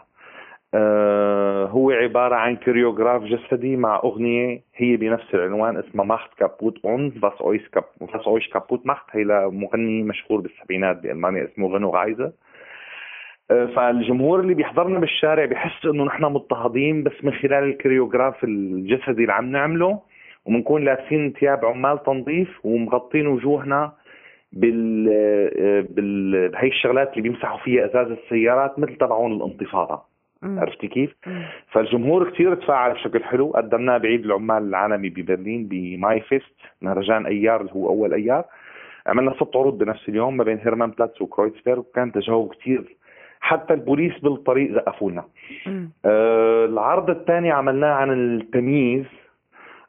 آه، 0.73 1.65
هو 1.65 1.91
عبارة 1.91 2.35
عن 2.35 2.55
Choreograf 2.55 3.23
جسدي 3.23 3.75
مع 3.75 4.01
أغنية 4.03 4.61
هي 4.75 4.97
بنفس 4.97 5.33
العنوان 5.33 5.77
اسمها 5.77 6.05
Macht 6.05 6.33
kaputt 6.39 6.85
uns 6.85 7.13
was 7.17 7.33
euch 7.41 7.61
euch 8.27 8.49
kaputt 8.49 8.85
macht. 8.85 9.05
هي 9.11 9.23
لمغني 9.23 10.03
مشهور 10.03 10.41
بالسبعينات 10.41 10.97
بألمانيا 10.97 11.45
اسمه 11.45 11.67
ريو 11.67 11.89
رايزر. 11.89 12.25
آه، 12.25 12.48
فالجمهور 13.49 14.39
اللي 14.39 14.53
بيحضرنا 14.53 14.99
بالشارع 14.99 15.45
بحس 15.45 15.85
إنه 15.85 16.03
نحن 16.03 16.23
مضطهدين 16.23 17.03
بس 17.03 17.23
من 17.23 17.33
خلال 17.33 17.63
ال 17.63 17.71
Choreograf 17.71 18.43
الجسدي 18.43 19.21
اللي 19.21 19.33
عم 19.33 19.51
نعمله 19.51 19.99
وبنكون 20.45 20.85
لابسين 20.85 21.33
ثياب 21.39 21.65
عمال 21.65 22.03
تنظيف 22.03 22.65
ومغطين 22.65 23.27
وجوهنا 23.27 23.91
بال 24.53 25.09
آه، 25.59 25.85
بال 25.89 26.49
بهي 26.49 26.67
الشغلات 26.67 27.11
اللي 27.11 27.21
بيمسحوا 27.21 27.57
فيها 27.57 27.85
إزاز 27.85 28.07
السيارات 28.11 28.79
مثل 28.79 28.95
تبعون 28.95 29.33
الانتفاضة 29.33 30.01
عرفتي 30.43 30.87
كيف؟ 30.87 31.15
مم. 31.27 31.43
فالجمهور 31.71 32.29
كثير 32.29 32.55
تفاعل 32.55 32.93
بشكل 32.93 33.23
حلو 33.23 33.51
قدمناه 33.51 33.97
بعيد 33.97 34.25
العمال 34.25 34.63
العالمي 34.63 35.09
ببرلين 35.09 35.67
بماي 35.67 36.19
فيست 36.19 36.55
مهرجان 36.81 37.25
أيار 37.25 37.61
اللي 37.61 37.71
هو 37.73 37.89
أول 37.89 38.13
أيار 38.13 38.45
عملنا 39.07 39.33
ست 39.33 39.55
عروض 39.55 39.77
بنفس 39.77 40.09
اليوم 40.09 40.37
ما 40.37 40.43
بين 40.43 40.57
هيرمان 40.57 40.91
بلاتس 40.91 41.21
وكرويتسبيرغ 41.21 41.79
وكان 41.79 42.11
تجاوب 42.11 42.53
كثير 42.53 42.98
حتى 43.49 43.73
البوليس 43.73 44.19
بالطريق 44.19 44.71
زقفوا 44.71 45.11
لنا 45.11 45.23
آه 46.05 46.65
العرض 46.65 47.09
الثاني 47.09 47.51
عملناه 47.51 47.93
عن 47.93 48.11
التمييز 48.11 49.05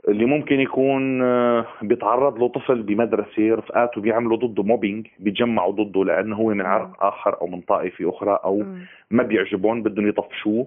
اللي 0.08 0.24
ممكن 0.24 0.60
يكون 0.60 1.22
آه، 1.22 1.66
بيتعرض 1.82 2.38
له 2.38 2.48
طفل 2.48 2.82
بمدرسة 2.82 3.54
رفقاته 3.54 4.00
بيعملوا 4.00 4.36
ضده 4.36 4.62
Mobbing 4.62 5.06
بيتجمعوا 5.18 5.72
ضده 5.72 6.04
لأنه 6.04 6.36
هو 6.36 6.46
من 6.48 6.66
عرق 6.66 7.04
آخر 7.04 7.40
أو 7.40 7.46
من 7.46 7.60
طائفة 7.60 8.08
أخرى 8.08 8.40
أو 8.44 8.64
ما 9.10 9.22
بيعجبهم 9.22 9.82
بدهم 9.82 10.08
يطفشوه. 10.08 10.66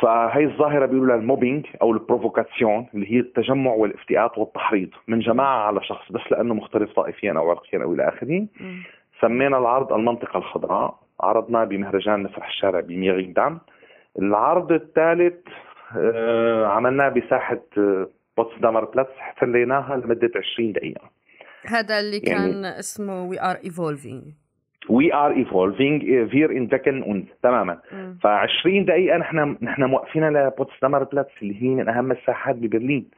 فهي 0.00 0.44
الظاهرة 0.44 0.86
بيقولوا 0.86 1.06
لها 1.06 1.16
ال 1.16 1.22
Mobbing 1.22 1.66
أو 1.82 1.92
ال 1.92 2.00
Provokation 2.00 2.86
اللي 2.94 3.12
هي 3.12 3.18
التجمع 3.20 3.70
والافتئات 3.72 4.38
والتحريض 4.38 4.90
من 5.08 5.18
جماعة 5.20 5.66
على 5.66 5.82
شخص 5.82 6.12
بس 6.12 6.20
لأنه 6.30 6.54
مختلف 6.54 6.92
طائفيا 6.92 7.32
أو 7.32 7.50
عرقيا 7.50 7.82
أو 7.82 7.92
إلى 7.94 8.08
آخره. 8.08 8.46
سمينا 9.20 9.58
العرض 9.58 9.92
المنطقة 9.92 10.38
الخضراء. 10.38 10.98
عرضناه 11.20 11.64
بمهرجان 11.64 12.22
مسرح 12.22 12.48
الشارع 12.48 12.80
بمهرينغدام 12.80 13.60
العرض 14.18 14.72
الثالث 14.72 15.34
آه، 15.96 16.66
عملناه 16.66 17.08
بساحة 17.08 17.62
آه، 17.78 18.08
بوتسدامر 18.36 18.84
بلاتس 18.84 19.10
احتليناها 19.20 19.96
لمدة 19.96 20.30
20 20.36 20.72
دقيقة. 20.72 21.10
هذا 21.66 22.00
اللي 22.00 22.20
يعني 22.24 22.52
كان 22.52 22.64
اسمه 22.64 23.24
we 23.24 23.40
are 23.40 23.56
evolving 23.64 24.22
we 24.88 25.14
are 25.14 25.36
evolving 25.36 26.02
wir 26.30 26.50
entwickeln 26.50 27.02
uns 27.02 27.26
تماما. 27.42 27.78
ف 28.22 28.26
20 28.26 28.84
دقيقة 28.84 29.16
نحن 29.16 29.56
نحن 29.62 29.84
موقفين 29.84 30.28
لبوتسدامر 30.28 31.04
بلاتس 31.04 31.32
اللي 31.42 31.62
هي 31.62 31.68
من 31.68 31.88
أهم 31.88 32.12
الساحات 32.12 32.56
ببرلين. 32.56 33.08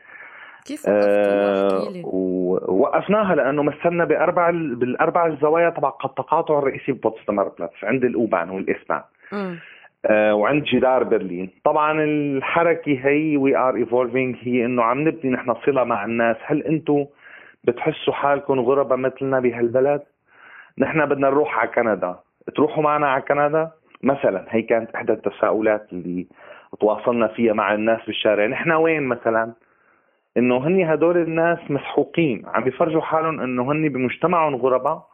كيف 0.70 0.85
آه 0.88 2.02
ووقفناها 2.04 3.35
لأنه 3.35 3.62
مثلنا 3.62 4.04
بأربع 4.04 4.50
بالأربع 4.50 5.26
الزوايا 5.26 5.70
تبع 5.70 5.92
التقاطع 6.04 6.59
الرئيسي 6.59 6.92
ببوتسدامر 6.92 7.48
بلاتس 7.48 7.85
عند 7.85 8.04
ال 8.04 8.11
U-Bahn 8.11 8.50
وال 8.50 8.62
S-Bahn. 8.62 9.02
آه 10.06 10.35
وعند 10.35 10.64
جدار 10.64 11.04
برلين. 11.04 11.50
طبعا 11.64 12.02
الحركة 12.04 13.00
هي 13.02 13.37
we 13.36 13.56
are 13.56 13.76
evolving 13.76 14.36
هي 14.40 14.64
إنه 14.64 14.83
عم 14.83 15.09
نبني 15.09 15.30
نحن 15.33 15.54
صلة 15.66 15.85
مع 15.85 16.04
الناس. 16.04 16.37
هل 16.44 16.62
أنتم 16.62 17.06
بتحسوا 17.64 18.14
حالكم 18.14 18.61
غرباء 18.61 18.98
مثلنا 18.98 19.40
بهالبلد؟ 19.40 20.02
نحن 20.78 21.06
بدنا 21.06 21.30
نروح 21.30 21.59
على 21.59 21.68
كندا. 21.68 22.16
تروحوا 22.56 22.83
معنا 22.83 23.09
على 23.09 23.22
كندا؟ 23.22 23.70
مثلا 24.02 24.44
هي 24.48 24.62
كانت 24.62 24.90
إحدى 24.94 25.12
التساؤلات 25.12 25.87
اللي 25.92 26.26
تواصلنا 26.80 27.28
فيها 27.28 27.52
مع 27.52 27.74
الناس 27.74 28.00
بالشارع. 28.06 28.46
نحن 28.46 28.72
وين 28.72 29.02
مثلا؟ 29.02 29.52
إنه 30.36 30.66
هني 30.66 30.94
هدول 30.94 31.16
الناس 31.16 31.58
مسحوقين 31.70 32.42
عم 32.46 32.64
بيفرجوا 32.64 33.00
حالهم 33.00 33.40
إنه 33.40 33.72
هني 33.72 33.88
بمجتمعهم 33.88 34.56
غرباء. 34.56 35.10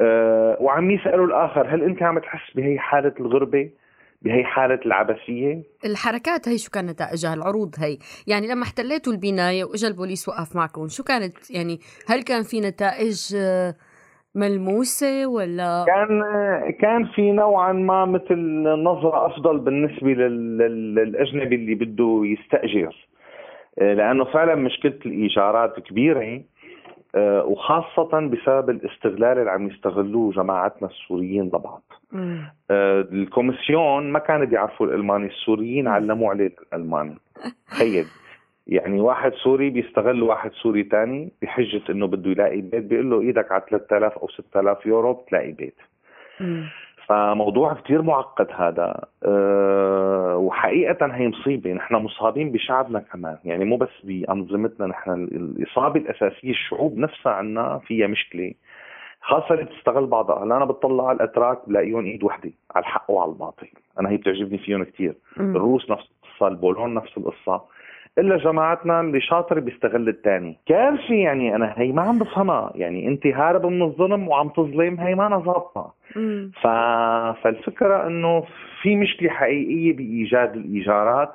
أه 0.00 0.56
وعم 0.60 0.90
يسألوا 0.90 1.26
الآخر 1.26 1.74
هل 1.74 1.82
أنت 1.82 2.02
عم 2.02 2.18
تحس 2.18 2.56
بهي 2.56 2.78
حالة 2.78 3.14
الغربة؟ 3.20 3.70
بهي 4.22 4.44
حالة 4.44 4.80
العبثية؟ 4.86 5.62
الحركات 5.84 6.48
هي 6.48 6.58
شو 6.58 6.70
كان 6.70 6.86
نتائجها 6.86 7.34
العروض 7.34 7.74
هي؟ 7.78 7.98
يعني 8.26 8.48
لما 8.48 8.62
احتليتوا 8.62 9.12
البناية 9.12 9.64
وإجا 9.64 9.88
البوليس 9.88 10.28
وقف 10.28 10.56
معكم 10.56 10.88
شو 10.88 11.04
كانت 11.04 11.50
يعني 11.50 11.78
هل 12.08 12.22
كان 12.22 12.42
في 12.42 12.60
نتائج 12.60 13.34
آه، 13.36 13.74
ملموسة 14.34 15.26
ولا؟ 15.26 15.84
كان 15.86 16.22
كان 16.80 17.04
في 17.04 17.32
نوعا 17.32 17.72
ما 17.72 18.04
مثل 18.04 18.38
نظرة 18.82 19.26
أفضل 19.26 19.58
بالنسبة 19.58 20.08
للأجنبي 20.08 21.54
اللي 21.54 21.74
بده 21.74 22.22
يستأجر. 22.24 23.11
آه، 23.78 23.94
لأنه 23.94 24.24
فعلا 24.24 24.54
مشكلة 24.54 24.98
الإيجارات 25.06 25.80
كبيرة 25.80 26.42
آه، 27.14 27.44
وخاصة 27.44 28.28
بسبب 28.28 28.70
الاستغلال 28.70 29.38
اللي 29.38 29.50
عم 29.50 29.68
يستغلوه 29.68 30.32
جماعتنا 30.32 30.88
السوريين 30.88 31.44
لبعض. 31.44 31.82
آه، 32.70 33.00
ال 33.00 33.10
Kommission 33.10 34.12
ما 34.12 34.18
كانوا 34.18 34.46
بيعرفوا 34.46 34.86
الألماني 34.86 35.26
السوريين 35.26 35.88
علموا 35.88 36.30
عليه 36.30 36.54
الألماني 36.62 37.18
تخيل. 37.70 38.06
يعني 38.66 39.00
واحد 39.00 39.32
سوري 39.34 39.70
بيستغل 39.70 40.22
واحد 40.22 40.52
سوري 40.52 40.82
تاني 40.82 41.32
بحجة 41.42 41.82
إنه 41.90 42.06
بده 42.06 42.30
يلاقي 42.30 42.60
بيت 42.60 42.84
بيقول 42.84 43.10
له 43.10 43.20
إيدك 43.20 43.52
على 43.52 43.62
3000 43.70 44.12
أو 44.12 44.28
6000 44.28 44.86
يورو 44.86 45.12
بتلاقي 45.12 45.52
بيت. 45.52 45.76
فموضوع 47.12 47.74
كثير 47.74 48.02
معقد 48.02 48.48
هذا. 48.56 49.04
أه 49.24 50.36
وحقيقة 50.36 51.06
هي 51.06 51.28
مصيبة. 51.28 51.72
نحن 51.72 51.94
مصابين 51.94 52.52
بشعبنا 52.52 53.00
كمان. 53.00 53.38
يعني 53.44 53.64
مو 53.64 53.76
بس 53.76 53.88
بأنظمتنا 54.04 54.86
نحن 54.86 55.10
الإصابة 55.12 56.00
الأساسية 56.00 56.50
الشعوب 56.50 56.98
نفسها 56.98 57.32
عنا 57.32 57.78
فيها 57.78 58.06
مشكلة. 58.06 58.54
خاصة 59.20 59.54
اللي 59.54 59.64
بتستغل 59.64 60.06
بعضها. 60.06 60.44
هلا 60.44 60.56
أنا 60.56 60.64
بطلع 60.64 61.08
على 61.08 61.16
الأتراك 61.16 61.68
بلاقيهم 61.68 62.04
إيد 62.04 62.24
وحدة 62.24 62.50
على 62.74 62.82
الحق 62.82 63.10
وعلى 63.10 63.32
الباطل. 63.32 63.68
أنا 64.00 64.10
هي 64.10 64.16
بتعجبني 64.16 64.58
فيهم 64.58 64.84
كثير 64.84 65.14
الروس 65.40 65.90
نفس 65.90 66.10
القصة 66.24 66.48
البولون 66.48 66.94
نفس 66.94 67.18
القصة. 67.18 67.62
إلا 68.18 68.36
جماعتنا 68.36 69.00
اللي 69.00 69.20
شاطر 69.20 69.60
بيستغل 69.60 70.08
الثاني 70.08 70.58
كارثه 70.66 71.14
يعني 71.14 71.56
أنا 71.56 71.74
هي 71.76 71.92
ما 71.92 72.02
عم 72.02 72.18
بفهمها 72.18 72.72
يعني 72.74 73.08
أنت 73.08 73.26
هارب 73.26 73.66
من 73.66 73.82
الظلم 73.82 74.28
وعم 74.28 74.48
تظلم 74.48 75.00
هي 75.00 75.14
ما 75.14 75.38
ظابطه 75.38 75.92
ف... 76.62 76.66
فالفكرة 77.42 78.06
إنه 78.06 78.44
في 78.82 78.96
مشكلة 78.96 79.30
حقيقية 79.30 79.96
بإيجاد 79.96 80.56
الإيجارات. 80.56 81.32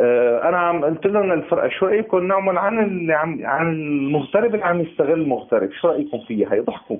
أه 0.00 0.48
أنا 0.48 0.56
عم 0.56 0.84
قلت 0.84 1.06
لهم 1.06 1.32
الفرقه 1.32 1.68
شو 1.68 1.86
رأيكم 1.86 2.26
نعمل 2.26 2.58
عن 2.58 2.78
اللي 2.84 3.12
عم 3.14 3.40
عن 3.44 3.72
المغترب 3.72 4.54
اللي 4.54 4.64
عم 4.64 4.80
يستغل 4.80 5.20
المغترب؟ 5.20 5.72
شو 5.72 5.88
رأيكم 5.88 6.18
فيها؟ 6.28 6.54
هي 6.54 6.60
ضحكوا 6.60 6.96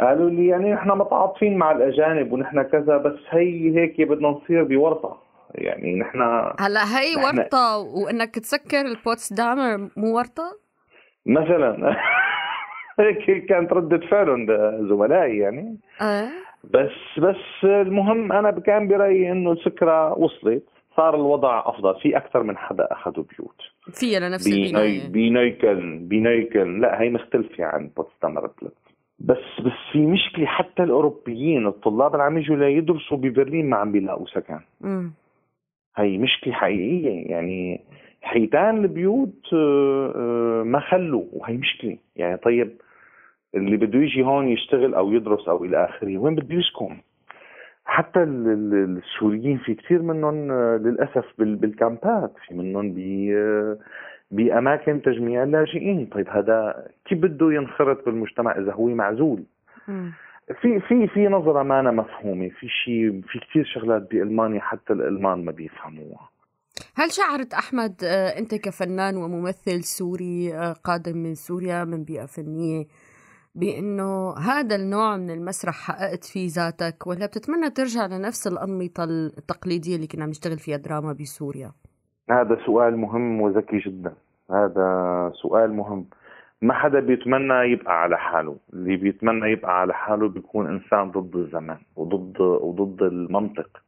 قالوا 0.00 0.30
لي 0.30 0.46
يعني 0.46 0.72
نحن 0.72 0.88
متعاطفين 0.88 1.56
مع 1.58 1.72
الأجانب 1.72 2.32
ونحن 2.32 2.62
كذا 2.62 2.96
بس 2.96 3.18
هي 3.30 3.78
هيك 3.78 4.00
بدنا 4.00 4.28
نصير 4.28 4.64
بورطة. 4.64 5.27
يعني 5.62 5.98
نحن 5.98 6.20
هلا 6.60 6.98
هي 6.98 7.14
نحن... 7.14 7.38
ورطة 7.38 7.78
وإنك 7.78 8.34
تسكر 8.34 8.80
البوتس 8.80 9.32
دامر 9.32 9.90
مو 9.96 10.16
ورطة؟ 10.16 10.58
مثلا. 11.26 11.96
هيك 13.00 13.46
كانت 13.46 13.72
ردة 13.72 14.06
فعلهم 14.06 14.46
زملائي 14.88 15.38
يعني. 15.38 15.76
أه؟ 16.00 16.28
بس 16.64 17.18
بس 17.18 17.64
المهم 17.64 18.32
أنا 18.32 18.50
كان 18.50 18.88
برأيي 18.88 19.32
إنه 19.32 19.52
الفكرة 19.52 20.18
وصلت 20.18 20.64
صار 20.96 21.14
الوضع 21.14 21.62
أفضل 21.66 22.00
في 22.00 22.16
أكثر 22.16 22.42
من 22.42 22.56
حدا 22.56 22.88
أخذوا 22.90 23.24
بيوت. 23.24 23.60
فيها 23.92 24.20
لنفس 24.20 24.46
البناية. 24.46 25.08
بنيكل 25.08 25.98
بنيكل. 25.98 26.80
لا 26.80 27.00
هي 27.00 27.10
مختلفة 27.10 27.64
عن 27.64 27.90
بوتسدامر 27.96 28.50
بس 29.18 29.60
بس 29.60 29.72
في 29.92 29.98
مشكلة 29.98 30.46
حتى 30.46 30.82
الأوروبيين 30.82 31.66
الطلاب 31.66 32.12
اللي 32.12 32.24
عم 32.24 32.38
يجوا 32.38 32.56
ليدرسوا 32.56 33.16
ببرلين 33.16 33.70
ما 33.70 33.76
عم 33.76 33.92
بيلاقوا 33.92 34.26
سكن. 34.26 34.60
هي 36.00 36.18
مشكلة 36.18 36.52
حقيقية. 36.52 37.30
يعني 37.30 37.80
حيتان 38.22 38.84
البيوت 38.84 39.44
آه، 39.52 40.12
آه، 40.16 40.62
ما 40.62 40.80
خلوا 40.80 41.24
وهي 41.32 41.56
مشكلة. 41.56 41.96
يعني 42.16 42.36
طيب 42.36 42.72
اللي 43.54 43.76
بده 43.76 43.98
يجي 43.98 44.22
هون 44.22 44.48
يشتغل 44.48 44.94
أو 44.94 45.12
يدرس 45.12 45.48
أو 45.48 45.64
إلى 45.64 45.84
آخره 45.84 46.18
وين 46.18 46.34
بده 46.34 46.54
يسكن؟ 46.54 46.96
حتى 47.84 48.22
السوريين 48.22 49.58
في 49.58 49.74
كثير 49.74 50.02
منهم 50.02 50.50
آه، 50.50 50.76
للأسف 50.76 51.24
بالكامبات. 51.38 52.32
في 52.46 52.54
منهم 52.54 52.94
بأماكن 54.30 55.02
تجميع 55.02 55.42
اللاجئين 55.42 56.06
طيب 56.06 56.28
هذا 56.28 56.86
كيف 57.04 57.18
بده 57.18 57.52
ينخرط 57.52 58.04
بالمجتمع 58.06 58.58
إذا 58.58 58.72
هو 58.72 58.86
معزول. 58.86 59.44
في 60.60 60.80
في 60.80 61.06
في 61.08 61.28
نظرة 61.28 61.62
ما 61.62 61.80
أنا 61.80 61.90
مفهومة. 61.90 62.48
في 62.48 62.68
شيء 62.68 63.22
في 63.22 63.38
كثير 63.38 63.64
شغلات 63.64 64.10
بألمانيا 64.10 64.60
حتى 64.60 64.92
الألمان 64.92 65.44
ما 65.44 65.52
بيفهموها. 65.52 66.28
هل 66.94 67.12
شعرت 67.12 67.54
أحمد 67.54 67.94
آه، 68.04 68.38
أنت 68.38 68.54
كفنان 68.54 69.16
وممثل 69.16 69.82
سوري 69.82 70.54
آه، 70.54 70.72
قادم 70.72 71.16
من 71.16 71.34
سوريا 71.34 71.84
من 71.84 72.04
بيئة 72.04 72.26
فنية 72.26 72.86
بأنه 73.54 74.34
هذا 74.38 74.76
النوع 74.76 75.16
من 75.16 75.30
المسرح 75.30 75.74
حققت 75.74 76.24
فيه 76.24 76.48
ذاتك 76.48 77.06
ولا 77.06 77.26
بتتمنى 77.26 77.70
ترجع 77.70 78.06
لنفس 78.06 78.46
الانمطه 78.46 79.04
التقليدية 79.04 79.96
اللي 79.96 80.06
كنا 80.06 80.26
نشتغل 80.26 80.58
فيها 80.58 80.76
دراما 80.76 81.12
بسوريا؟ 81.12 81.72
هذا 82.30 82.58
سؤال 82.66 82.96
مهم 82.96 83.40
وذكي 83.40 83.78
جدا. 83.78 84.14
هذا 84.50 85.32
سؤال 85.42 85.72
مهم. 85.72 86.06
ما 86.62 86.74
حدا 86.74 87.00
بيتمنى 87.00 87.54
يبقى 87.72 88.02
على 88.02 88.18
حاله. 88.18 88.56
اللي 88.72 88.96
بيتمنى 88.96 89.52
يبقى 89.52 89.80
على 89.80 89.94
حاله 89.94 90.28
بيكون 90.28 90.66
إنسان 90.66 91.10
ضد 91.10 91.36
الزمان 91.36 91.78
وضد 91.96 92.40
وضد 92.40 93.02
المنطق. 93.02 93.82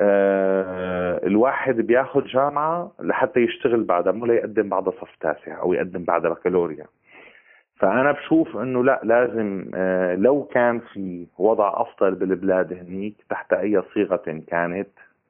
آه 0.00 1.26
الواحد 1.26 1.76
بياخذ 1.80 2.24
جامعة 2.24 2.92
لحتى 3.00 3.40
يشتغل 3.40 3.84
بعدها 3.84 4.12
مو 4.12 4.26
ليقدم 4.26 4.68
بعدها 4.68 4.92
صف 4.92 5.16
تاسع 5.20 5.60
أو 5.60 5.72
يقدم 5.72 6.04
بعدها 6.04 6.30
بكالوريا. 6.30 6.86
فأنا 7.76 8.12
بشوف 8.12 8.56
إنه 8.56 8.84
لا 8.84 9.00
لازم 9.04 9.70
آه 9.74 10.14
لو 10.14 10.44
كان 10.44 10.80
في 10.80 11.26
وضع 11.38 11.72
أفضل 11.80 12.14
بالبلاد 12.14 12.72
هنيك 12.72 13.14
تحت 13.30 13.52
أي 13.52 13.82
صيغة 13.94 14.42
كانت 14.48 14.88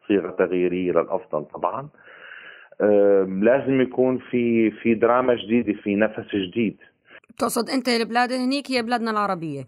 صيغة 0.08 0.30
تغييرية 0.30 0.92
للأفضل 0.92 1.44
طبعا 1.44 1.88
لازم 3.42 3.80
يكون 3.80 4.18
في 4.18 4.70
في 4.70 4.94
دراما 4.94 5.34
جديدة 5.34 5.72
في 5.72 5.94
نفس 5.96 6.34
جديد. 6.34 6.76
تقصد 7.38 7.70
أنت 7.70 7.88
البلاد 7.88 8.32
هنيك 8.32 8.70
هي 8.70 8.82
بلادنا 8.82 9.10
العربية؟ 9.10 9.62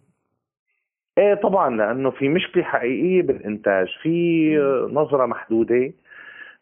إيه 1.18 1.34
طبعا 1.34 1.76
لأنه 1.76 2.10
في 2.10 2.28
مشكلة 2.28 2.62
حقيقية 2.62 3.22
بالإنتاج. 3.22 3.88
في 4.02 4.56
نظرة 4.92 5.26
محدودة 5.26 5.92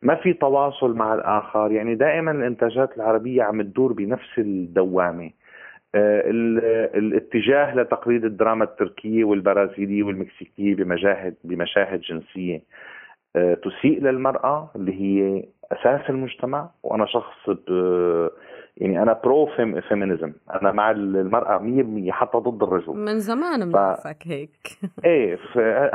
ما 0.02 0.14
في 0.14 0.32
تواصل 0.32 0.94
مع 0.94 1.14
الآخر. 1.14 1.72
يعني 1.72 1.94
دائما 1.94 2.30
الإنتاجات 2.30 2.96
العربية 2.96 3.42
عم 3.42 3.62
تدور 3.62 3.92
بنفس 3.92 4.38
الدوامة. 4.38 5.30
آه، 5.94 6.22
الاتجاه 6.94 7.74
لتقليد 7.74 8.24
الدراما 8.24 8.64
التركية 8.64 9.24
والبرازيلية 9.24 10.02
والمكسيكية 10.02 10.74
بمشاهد 10.74 11.34
بمشاهد 11.44 12.00
جنسية. 12.00 12.62
تسيء 13.34 14.00
للمرأة 14.02 14.70
اللي 14.76 14.92
هي 15.00 15.44
أساس 15.72 16.10
المجتمع 16.10 16.70
وأنا 16.82 17.06
شخص 17.06 17.48
يعني 18.76 19.02
أنا 19.02 19.20
pro 19.24 19.46
feminism 19.88 20.32
أنا 20.62 20.72
مع 20.72 20.90
المرأة 20.90 21.58
100% 22.08 22.10
حتى 22.10 22.38
ضد 22.38 22.62
الرجل. 22.62 22.92
من 22.92 23.18
زمان 23.18 23.70
بنعرفك 23.70 24.22
ف... 24.22 24.26
هيك. 24.26 24.50
إيه 25.04 25.38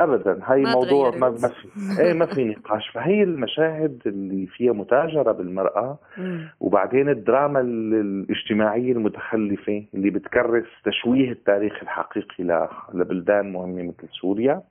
ابدا. 0.02 0.40
هي 0.44 0.62
ما 0.62 0.72
موضوع 0.72 1.10
ما, 1.10 1.28
ما 1.28 1.48
في 1.48 2.00
إيه 2.02 2.12
ما 2.12 2.26
في 2.26 2.44
نقاش. 2.44 2.88
فهي 2.88 3.22
المشاهد 3.22 4.02
اللي 4.06 4.46
فيها 4.46 4.72
متاجرة 4.72 5.32
بالمرأة 5.32 5.98
وبعدين 6.60 7.08
الدراما 7.08 7.60
الاجتماعية 7.60 8.92
المتخلفة 8.92 9.84
اللي 9.94 10.10
بتكرس 10.10 10.66
تشويه 10.84 11.30
التاريخ 11.30 11.82
الحقيقي 11.82 12.68
لبلدان 12.94 13.52
مهمة 13.52 13.82
مثل 13.82 14.08
سوريا. 14.20 14.62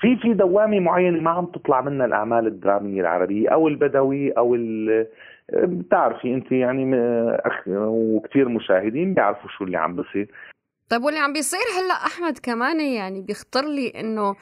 في 0.00 0.16
في 0.16 0.34
دوامة 0.34 0.80
معينة 0.80 1.20
ما 1.20 1.30
عم 1.30 1.46
تطلع 1.46 1.80
منها 1.80 2.06
الأعمال 2.06 2.46
الدرامية 2.46 3.00
العربية 3.00 3.48
أو 3.48 3.68
البدوي 3.68 4.30
أو 4.30 4.56
بتعرفي 5.52 6.34
أنت 6.34 6.52
يعني 6.52 6.96
وكثير 7.76 8.48
مشاهدين 8.48 9.14
بيعرفوا 9.14 9.50
شو 9.58 9.64
اللي 9.64 9.78
عم 9.78 9.96
بصير. 9.96 10.30
طيب 10.88 11.02
واللي 11.02 11.20
عم 11.20 11.32
بيصير 11.32 11.60
هلأ 11.78 11.94
أحمد 11.94 12.38
كمان 12.38 12.80
يعني 12.80 13.22
بيخطر 13.22 13.68
لي 13.68 13.88
إنه 13.88 14.34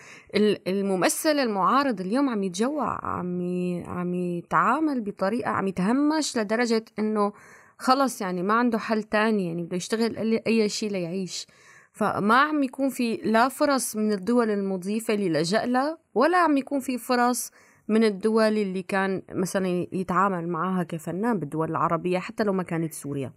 الممثل 0.68 1.38
المعارض 1.38 2.00
اليوم 2.00 2.28
عم 2.28 2.42
يتجوع 2.42 3.04
عم 3.04 3.40
عم 3.86 4.14
يتعامل 4.14 5.00
بطريقة 5.00 5.50
عم 5.50 5.66
يتهمش 5.66 6.38
لدرجة 6.38 6.84
إنه 6.98 7.32
خلص 7.78 8.20
يعني 8.20 8.42
ما 8.42 8.54
عنده 8.54 8.78
حل 8.78 9.02
تاني 9.02 9.46
يعني 9.46 9.62
بده 9.62 9.76
يشتغل 9.76 10.40
اي 10.46 10.68
شيء 10.68 10.90
ليعيش. 10.90 11.46
فما 11.92 12.35
عم 12.35 12.62
يكون 12.62 12.88
في 12.88 13.16
لا 13.24 13.48
فرص 13.48 13.96
من 13.96 14.12
الدول 14.12 14.50
المضيفة 14.50 15.14
اللي 15.14 15.28
لجأ 15.28 15.66
لها 15.66 15.98
ولا 16.14 16.38
عم 16.38 16.57
يكون 16.57 16.81
في 16.81 16.98
فرص 16.98 17.52
من 17.88 18.05
الدول 18.05 18.42
اللي 18.42 18.83
كان 18.83 19.22
مثلا 19.33 19.87
يتعامل 19.92 20.48
معها 20.48 20.83
كفنان 20.83 21.38
بالدول 21.38 21.70
العربية 21.70 22.18
حتى 22.18 22.44
لو 22.44 22.52
ما 22.52 22.62
كانت 22.62 22.92
سوريا. 22.92 23.33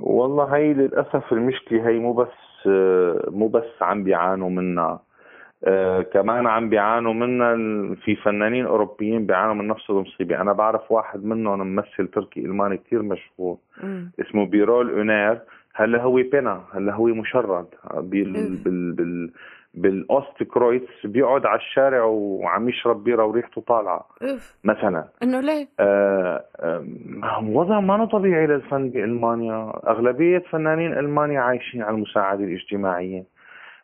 والله 0.00 0.56
هي 0.56 0.74
للأسف 0.74 1.32
المشكلة 1.32 1.88
هي 1.88 1.98
مو 1.98 2.12
بس 2.12 2.66
مو 3.28 3.48
بس 3.48 3.82
عم 3.82 4.04
بيعانوا 4.04 4.50
منها. 4.50 5.02
آه 5.64 6.02
كمان 6.02 6.46
عم 6.46 6.68
بيعانوا 6.68 7.12
منها 7.12 7.54
في 7.94 8.16
فنانين 8.16 8.66
أوروبيين 8.66 9.26
بيعانوا 9.26 9.54
من 9.54 9.68
نفس 9.68 9.90
المصيبة. 9.90 10.40
أنا 10.40 10.52
بعرف 10.52 10.92
واحد 10.92 11.24
منهم 11.24 11.60
ممثل 11.60 12.08
تركي 12.14 12.40
إلماني 12.40 12.76
كثير 12.76 13.02
مشهور. 13.02 13.58
اسمه 14.20 14.46
بيرول 14.46 14.90
أونيل. 14.90 15.40
هلا 15.74 16.02
هو 16.02 16.14
Penner؟ 16.14 16.60
هلا 16.74 16.92
هو 16.92 17.06
مشرد؟ 17.06 17.66
بال 17.94 18.56
بال 18.56 18.92
بال 18.92 19.30
بالأوست 19.74 20.42
كرويتس 20.42 21.06
بيقعد 21.06 21.46
على 21.46 21.58
الشارع 21.58 22.04
وعم 22.04 22.68
يشرب 22.68 23.04
بيرة 23.04 23.24
وريحته 23.24 23.60
طالعة. 23.60 24.06
مثلا. 24.64 25.08
إنه 25.22 25.40
ليه؟ 25.40 25.68
آه 25.80 26.44
آه 26.60 26.84
وضع 27.44 27.80
ما 27.80 28.04
طبيعي 28.04 28.46
للفن 28.46 28.90
بالمانيا 28.90 29.72
أغلبية 29.86 30.38
فنانين 30.38 30.92
ألمانيا 30.92 31.40
عايشين 31.40 31.82
على 31.82 31.94
المساعدة 31.96 32.44
الاجتماعية. 32.44 33.24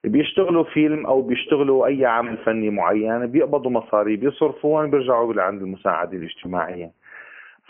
بيشتغلوا 0.04 0.64
فيلم 0.64 1.06
أو 1.06 1.22
بيشتغلوا 1.22 1.86
أي 1.86 2.06
عمل 2.06 2.36
فني 2.36 2.70
معين 2.70 3.26
بيقبضوا 3.26 3.70
مصاري 3.70 4.16
بيصرفوهم 4.16 4.90
بيرجعوا 4.90 5.34
لعند 5.34 5.62
المساعدة 5.62 6.16
الاجتماعية. 6.18 6.90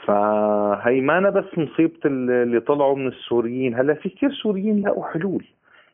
فهي 0.07 1.01
ما 1.01 1.31
بس 1.31 1.59
مصيبة 1.59 2.01
اللي 2.05 2.61
طلعوا 2.61 2.97
من 2.97 3.07
السوريين. 3.07 3.75
هلا 3.75 3.95
في 3.95 4.09
كثير 4.09 4.31
سوريين 4.33 4.87
لقوا 4.87 5.05
حلول. 5.05 5.45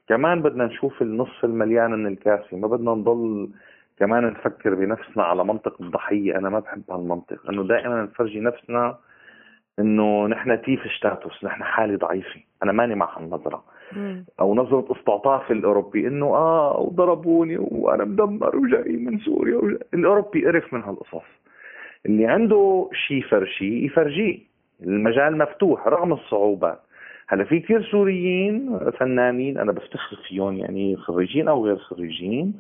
كمان 0.09 0.43
بدنا 0.43 0.67
نشوف 0.67 1.03
النص 1.03 1.45
المليان 1.45 1.91
من 1.91 2.07
الكاسه 2.07 2.57
ما 2.57 2.69
بدنا 2.69 2.91
نضل 2.91 3.49
كمان 3.99 4.27
نفكر 4.27 4.75
بنفسنا 4.75 5.23
على 5.23 5.45
منطق 5.45 5.83
الضحيه 5.83 6.39
أنا 6.39 6.49
ما 6.49 6.59
بحب 6.59 6.83
هالمنطق. 6.91 7.51
إنه 7.51 7.63
دائما 7.63 8.03
نفرجي 8.03 8.41
نفسنا 8.41 8.97
إنه 9.79 10.27
نحن 10.27 10.63
تيف 10.63 10.81
ستاتوس. 10.99 11.45
نحن 11.45 11.63
حالة 11.63 11.97
ضعيفة. 11.97 12.41
أنا 12.63 12.73
ماني 12.73 12.95
مع 12.95 13.19
هالنظرة. 13.19 13.65
أو 14.41 14.55
نظرة 14.55 14.93
استعطاف 14.93 15.51
الأوروبي. 15.51 16.09
إنه 16.09 16.27
آه 16.27 16.81
وضربوني 16.81 17.57
وأنا 17.59 18.05
مدمر 18.05 18.57
وجاي 18.57 18.97
من 18.97 19.19
سوريا 19.19 19.57
وجاي. 19.57 19.79
الأوروبي 19.95 20.47
قرف 20.47 20.75
من 20.75 20.83
هالقصص. 20.83 21.27
اللي 22.07 22.27
عنده 22.27 22.89
شيء 22.93 23.19
يفرجيه 23.19 23.87
يفرجيه 23.87 24.39
المجال 24.83 25.39
مفتوح 25.39 25.87
رغم 25.87 26.13
الصعوبات 26.13 26.81
هلا 27.29 27.45
في 27.45 27.61
كثير 27.61 27.83
سوريين 27.83 28.79
فنانين 28.99 29.59
أنا 29.59 29.73
بفتخر 29.73 30.17
فيهم 30.29 30.57
يعني 30.57 30.97
خريجين 30.97 31.49
أو 31.49 31.67
غير 31.67 31.77
خريجين 31.77 32.55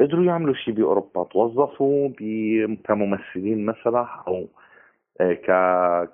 قدروا 0.00 0.24
يعملوا 0.24 0.54
شيء 0.54 0.74
بأوروبا. 0.74 1.24
توظفوا 1.24 2.08
كممثلين 2.84 3.66
مسرح 3.66 4.28
أو 4.28 4.46
آه، 5.20 5.32
ك 5.32 5.46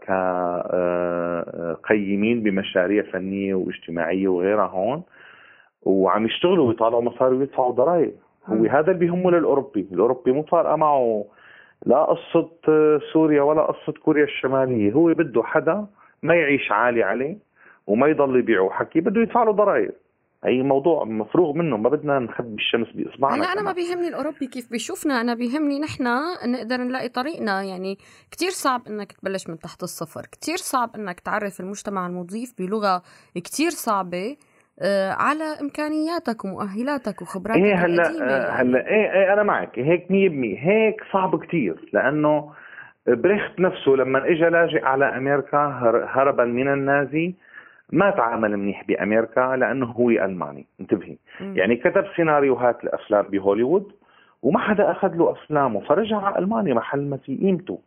ك 0.05 0.11
آه، 0.11 1.77
قيمين 1.89 2.43
بمشاريع 2.43 3.03
فنية 3.03 3.55
واجتماعية 3.55 4.29
وغيرها 4.29 4.67
هون 4.67 5.03
وعم 5.83 6.27
يشتغلوا 6.27 6.69
ويطالعوا 6.69 7.03
مصاري 7.03 7.37
ويدفعوا 7.37 7.73
ضرائب. 7.73 8.13
هو 8.47 8.65
هذا 8.65 8.93
اللي 8.93 8.99
بيهمه 8.99 9.31
للأوروبي، 9.31 9.89
الأوروبي 9.93 10.33
مو 10.33 10.43
فارقة 10.43 10.77
معه 10.77 11.25
لا 11.87 12.05
قصه 12.05 12.51
آه، 12.69 13.01
سوريا 13.13 13.43
ولا 13.43 13.63
قصه 13.63 13.93
كوريا 13.93 14.25
الشمالية، 14.25 14.93
هو 14.93 15.15
بده 15.15 15.43
حدا 15.43 15.87
ما 16.23 16.35
يعيش 16.35 16.73
عالي 16.73 17.03
عليه 17.03 17.39
وما 17.87 18.07
يضل 18.07 18.39
يبيعوا 18.39 18.73
حكي 18.73 19.01
بده 19.01 19.21
يدفع 19.21 19.43
له 19.43 19.53
ضرائب. 19.53 19.93
هي 20.45 20.63
موضوع 20.63 21.05
مفروغ 21.05 21.53
منه. 21.53 21.77
ما 21.77 21.89
بدنا 21.89 22.19
نخبي 22.19 22.55
الشمس 22.55 22.89
بإصبعنا 22.95 23.43
لا 23.43 23.53
أنا 23.53 23.63
ما 23.63 23.73
بيهمني 23.73 24.09
الأوروبي 24.09 24.47
كيف 24.47 24.71
بيشوفنا 24.71 25.21
أنا 25.21 25.35
بيهمني 25.35 25.81
نحن 25.81 26.05
نقدر 26.47 26.77
نلاقي 26.77 27.09
طريقنا. 27.09 27.63
يعني 27.63 27.99
كتير 28.31 28.51
صعب 28.51 28.83
إنك 28.89 29.13
تبلش 29.13 29.49
من 29.49 29.59
تحت 29.59 29.83
الصفر. 29.83 30.27
كتير 30.33 30.57
صعب 30.57 30.91
إنك 30.97 31.21
تعرف 31.21 31.61
المجتمع 31.61 32.07
المضيف 32.07 32.55
بلغة 32.59 33.03
كتير 33.35 33.71
صعبة. 33.71 34.37
على 35.19 35.45
إمكانياتك 35.61 36.45
ومؤهلاتك 36.45 37.23
وخبراتك 37.23 37.61
إيه 37.61 37.75
هلا 37.75 38.03
آه، 38.23 38.51
هلا 38.51 38.87
إيه, 38.89 39.13
إيه 39.13 39.33
أنا 39.33 39.43
معك 39.43 39.79
هيك 39.79 40.07
100% 40.07 40.11
هيك 40.59 41.03
صعب 41.13 41.45
كتير 41.45 41.89
لأنه 41.93 42.53
بريخت 43.07 43.61
نفسه 43.61 43.93
لما 43.93 44.19
اجى 44.27 44.45
لاجئ 44.49 44.85
على 44.85 45.17
أمريكا 45.17 45.59
هربا 46.09 46.45
من 46.45 46.69
النازي 46.73 47.35
ما 47.93 48.11
تعامل 48.11 48.57
منيح 48.57 48.85
بأمريكا 48.89 49.57
لأنه 49.57 49.87
هو 49.87 50.11
ألماني 50.11 50.67
انتبهي. 50.81 51.17
يعني 51.41 51.77
كتب 51.77 52.05
سيناريوهات 52.17 52.85
لأفلام 52.85 53.23
بهوليوود 53.23 53.93
وما 54.43 54.59
حدا 54.59 54.91
أخذ 54.91 55.15
له 55.15 55.31
أفلامه 55.33 55.81
فرجع 55.81 56.17
على 56.17 56.39
ألمانيا 56.39 56.75
محل 56.75 57.11
ما 57.11 57.17
في 57.17 57.37
قيمته. 57.37 57.81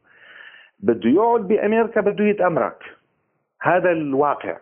بده 0.80 1.10
يقعد 1.10 1.48
بأمريكا 1.48 2.02
بده 2.02 2.24
يتأمرك. 2.24 2.84
هذا 3.62 3.92
الواقع. 3.92 4.58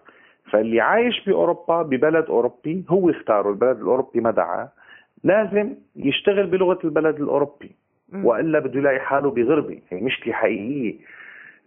فاللي 0.52 0.82
عايش 0.82 1.26
بأوروبا 1.26 1.82
ببلد 1.82 2.26
أوروبي 2.26 2.86
هو 2.90 3.10
اختاره 3.10 3.50
البلد 3.50 3.78
الأوروبي 3.78 4.20
ما 4.22 4.32
دعاه 4.32 4.70
لازم 5.24 5.76
يشتغل 5.96 6.48
بلغة 6.48 6.80
البلد 6.84 7.22
الأوروبي 7.22 7.72
وإلا 8.14 8.60
بده 8.60 8.80
يلاقي 8.80 9.00
حاله 9.00 9.32
بغربه 9.32 9.80
هي 9.90 10.02
مشكله 10.02 10.34
حقيقيه 10.34 10.96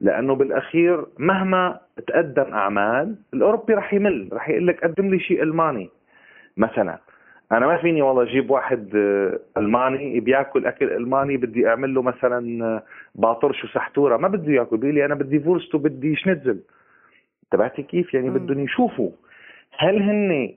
لأنه 0.00 0.34
بالأخير 0.34 1.04
مهما 1.18 1.80
تقدم 2.06 2.52
أعمال 2.52 3.16
الأوروبي 3.34 3.74
رح 3.74 3.94
يمل 3.94 4.28
رح 4.32 4.48
يقول 4.48 4.66
لك 4.66 4.84
قدم 4.84 5.10
لي 5.10 5.20
شيء 5.20 5.42
ألماني. 5.42 5.90
مثلا 6.56 6.98
أنا 7.52 7.66
ما 7.66 7.76
فيني 7.76 8.02
والله 8.02 8.22
أجيب 8.22 8.50
واحد 8.50 8.96
آه، 8.96 9.40
ألماني 9.56 10.20
بياكل 10.20 10.66
أكل 10.66 10.92
ألماني 10.92 11.36
بدي 11.36 11.68
أعمل 11.68 11.94
له 11.94 12.02
مثلا 12.02 12.64
آه، 12.64 12.82
باطرش 13.14 13.64
وسحتورة 13.64 14.16
ما 14.16 14.28
بده 14.28 14.52
ياكل 14.52 14.76
بيقول 14.76 14.94
لي 14.94 15.04
أنا 15.04 15.14
بدي 15.14 15.40
فورست 15.40 15.74
وبدي 15.74 16.16
شنتزل 16.16 16.60
تبعتي 17.50 17.82
كيف؟ 17.82 18.14
يعني 18.14 18.30
بدهم 18.30 18.60
يشوفوا. 18.60 19.10
هل 19.78 20.02
هن 20.02 20.54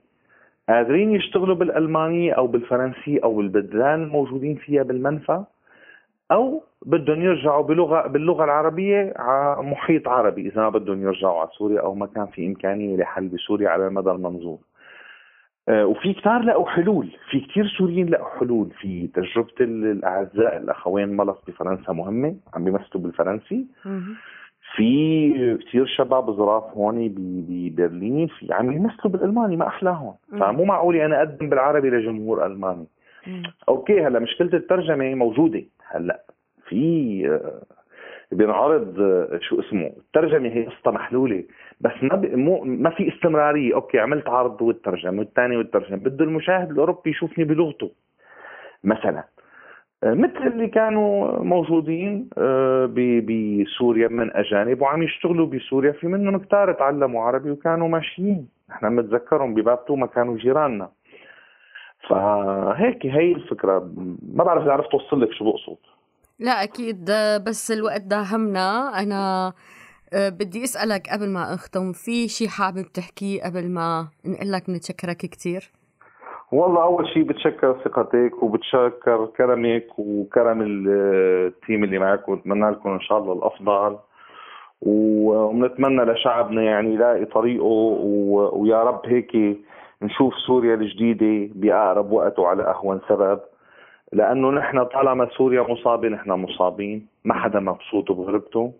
قادرين 0.68 1.10
يشتغلوا 1.10 1.54
بالألمانية 1.54 2.32
أو 2.32 2.46
بالفرنسية 2.46 3.20
أو 3.24 3.36
بالبلدان 3.36 4.02
الموجودين 4.02 4.56
فيها 4.56 4.82
بالمنفى؟ 4.82 5.44
أو 6.32 6.62
بدهم 6.86 7.22
يرجعوا 7.22 7.62
بلغه 7.62 8.06
باللغة 8.06 8.44
العربية 8.44 9.12
على 9.16 9.62
محيط 9.62 10.08
عربي 10.08 10.48
إذا 10.48 10.62
ما 10.62 10.68
بدهم 10.68 11.02
يرجعوا 11.02 11.40
على 11.40 11.48
سوريا 11.58 11.80
أو 11.80 11.94
ما 11.94 12.06
كان 12.06 12.26
في 12.26 12.46
إمكانية 12.46 12.96
لحل 12.96 13.28
بسوريا 13.28 13.68
على 13.68 13.86
المدى 13.86 14.10
المنظور. 14.10 14.58
آه، 15.68 15.86
وفي 15.86 16.14
كتار 16.14 16.42
لقوا 16.42 16.68
حلول. 16.68 17.08
في 17.30 17.40
كتير 17.40 17.66
سوريين 17.66 18.08
لقوا 18.08 18.38
حلول. 18.38 18.70
في 18.80 19.06
تجربة 19.06 19.54
الأعزاء 19.60 20.56
الأخوين 20.56 21.16
ملص 21.16 21.38
بفرنسا 21.48 21.92
مهمة 21.92 22.36
عم 22.54 22.64
بيمثلوا 22.64 23.02
بالفرنسي. 23.02 23.66
في 24.76 25.58
كثير 25.66 25.86
شباب 25.86 26.30
ظراف 26.30 26.64
هون 26.76 27.14
ببرلين 27.16 28.26
في 28.26 28.52
عم 28.52 28.72
يمثلوا 28.72 29.12
بالألماني 29.12 29.56
ما 29.56 29.66
أحلاهم. 29.66 30.14
فمو 30.30 30.64
معقول 30.64 30.96
أنا 30.96 31.18
أقدم 31.18 31.48
بالعربي 31.48 31.90
لجمهور 31.90 32.46
ألماني. 32.46 32.86
Okay 33.68 34.06
هلا 34.06 34.18
مشكلة 34.18 34.50
الترجمة 34.54 35.14
موجودة. 35.14 35.62
هلا 35.90 36.24
في 36.68 37.22
آه، 37.28 37.62
بينعرض 38.34 39.00
آه، 39.00 39.38
شو 39.42 39.60
اسمه 39.60 39.86
الترجمة 39.86 40.48
هي 40.48 40.64
قصة 40.64 40.90
محلولة. 40.90 41.44
بس 41.80 41.92
ما 42.02 42.16
مو 42.36 42.64
ما 42.64 42.90
في 42.90 43.08
استمرارية. 43.14 43.74
Okay 43.74 43.98
عملت 43.98 44.28
عرض 44.28 44.62
والترجمة 44.62 45.18
والثاني 45.18 45.56
والترجمة. 45.56 45.96
بده 45.96 46.24
المشاهد 46.24 46.70
الأوروبي 46.70 47.10
يشوفني 47.10 47.44
بلغته. 47.44 47.90
مثلا 48.84 49.24
مثل 50.04 50.46
اللي 50.46 50.68
كانوا 50.68 51.38
موجودين 51.44 52.30
آه، 52.38 52.86
بسوريا 53.28 54.08
من 54.08 54.36
أجانب 54.36 54.82
وعم 54.82 55.02
يشتغلوا 55.02 55.46
بسوريا 55.46 55.92
في 55.92 56.06
منهم 56.06 56.38
كتار 56.38 56.72
تعلموا 56.72 57.24
عربي 57.24 57.50
وكانوا 57.50 57.88
ماشيين. 57.88 58.48
إحنا 58.70 58.88
متذكرهم 58.88 59.54
بباب 59.54 59.84
توما 59.84 60.06
كانوا 60.06 60.36
جيراننا. 60.36 60.90
فهيك 62.08 63.06
هي 63.06 63.32
الفكرة. 63.32 63.92
ما 64.34 64.44
بعرف 64.44 64.62
إذا 64.62 64.72
عرفت 64.72 64.90
اوصل 64.90 65.20
لك 65.20 65.32
شو 65.32 65.44
بقصد. 65.44 65.76
لا 66.38 66.62
أكيد 66.62 67.10
بس 67.46 67.70
الوقت 67.70 68.02
داهمنا. 68.02 68.98
أنا 69.02 69.52
آه، 70.12 70.28
بدي 70.28 70.64
أسألك 70.64 71.08
قبل 71.08 71.28
ما 71.28 71.54
أختم 71.54 71.92
في 71.92 72.28
شيء 72.28 72.48
حابب 72.48 72.92
تحكيه 72.92 73.42
قبل 73.42 73.70
ما 73.70 74.08
نقول 74.24 74.52
لك 74.52 74.70
نتشكرك 74.70 75.16
كثير 75.16 75.70
والله 76.52 76.82
أول 76.82 77.08
شيء 77.08 77.22
بتشكر 77.22 77.72
ثقتك 77.84 78.42
وبتشكر 78.42 79.26
كرمك 79.36 79.86
وكرم 79.98 80.62
التيم 80.62 81.84
اللي 81.84 81.98
معك 81.98 82.28
وبتمنى 82.28 82.70
لكم 82.70 82.90
إن 82.90 83.00
شاء 83.00 83.18
الله 83.18 83.32
الأفضل. 83.32 83.96
وبنتمنى 84.82 86.02
لشعبنا 86.02 86.62
يعني 86.62 86.94
يلاقي 86.94 87.24
طريقه 87.24 87.64
ويا 88.52 88.82
رب 88.82 89.00
هيك 89.04 89.58
نشوف 90.02 90.34
سوريا 90.34 90.74
الجديدة 90.74 91.54
بأقرب 91.54 92.12
وقت 92.12 92.38
وعلى 92.38 92.62
أهون 92.62 93.00
سبب. 93.08 93.40
لأنه 94.12 94.50
نحن 94.50 94.84
طالما 94.84 95.28
سوريا 95.36 95.62
مصابة 95.62 96.08
نحن 96.08 96.30
مصابين. 96.30 97.06
ما 97.24 97.34
حدا 97.34 97.60
مبسوط 97.60 98.12
بغربته. 98.12 98.72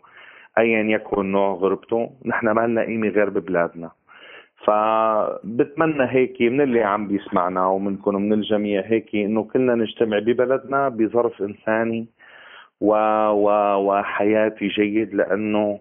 ايا 0.59 0.83
يكن 0.83 1.33
نوع 1.33 1.53
غربته. 1.53 2.11
نحن 2.25 2.51
ما 2.51 2.67
لنا 2.67 2.83
قيمة 2.83 3.09
غير 3.09 3.31
ببلادنا. 3.31 3.91
فبتمنى 4.67 6.05
هيك 6.11 6.41
من 6.41 6.61
اللي 6.61 6.83
عم 6.83 7.09
بيسمعنا 7.09 7.67
ومنكم 7.67 8.15
من 8.15 8.33
الجميع 8.33 8.83
هيك 8.87 9.15
إنه 9.15 9.45
كلنا 9.45 9.75
نجتمع 9.75 10.19
ببلدنا 10.19 10.89
بظرف 10.89 11.43
إنساني 11.43 12.07
و... 12.81 12.95
و... 13.31 13.49
وحياتي 13.87 14.69
جيد 14.69 15.15
لأنه 15.15 15.81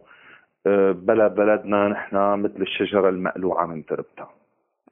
آه، 0.68 0.92
بلا 0.92 1.28
بلدنا 1.28 1.88
نحن 1.88 2.16
مثل 2.16 2.62
الشجرة 2.62 3.10
المقلوعة 3.10 3.66
من 3.66 3.86
تربتها. 3.86 4.30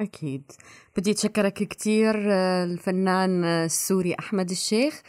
أكيد. 0.01 0.51
بدي 0.97 1.11
أتشكرك 1.11 1.53
كثير 1.53 2.15
آه، 2.31 2.63
الفنان 2.63 3.43
السوري 3.43 4.15
أحمد 4.19 4.49
الشيخ. 4.49 5.01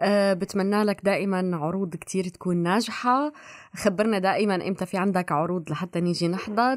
آه، 0.00 0.34
بتمنى 0.34 0.84
لك 0.84 1.04
دائما 1.04 1.50
عروض 1.56 1.96
كتير 1.96 2.24
تكون 2.24 2.56
ناجحة. 2.56 3.32
خبرنا 3.74 4.18
دائما 4.18 4.54
إمتى 4.54 4.86
في 4.86 4.96
عندك 4.96 5.32
عروض 5.32 5.70
لحتى 5.70 6.00
نيجي 6.00 6.28
نحضر. 6.28 6.76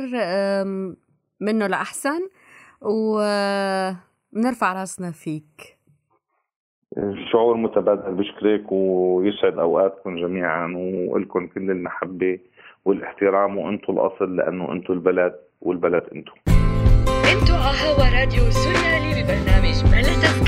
منه 1.40 1.68
لأحسن 1.68 2.30
ونرفع 2.82 4.74
راسنا 4.74 5.12
فيك 5.12 5.80
شعور 7.32 7.58
متبادل 7.58 8.14
بشكرك 8.14 8.72
ويسعد 8.72 9.58
أوقاتكم 9.60 10.16
جميعا 10.16 10.74
ولكم 11.10 11.48
كل 11.48 11.72
المحبة 11.72 12.40
والاحترام 12.86 13.58
وأنتم 13.58 13.94
الأصل 13.94 14.36
لأنه 14.36 14.72
أنتم 14.72 14.94
البلد 14.94 15.36
والبلد 15.62 16.04
أنتم. 16.16 16.34
أنتم 17.34 17.54
على 17.54 17.78
هوا 17.78 18.20
راديو 18.20 18.44
سوريالي 18.52 19.24
ببرنامج 19.24 19.84
بلا 19.92 20.39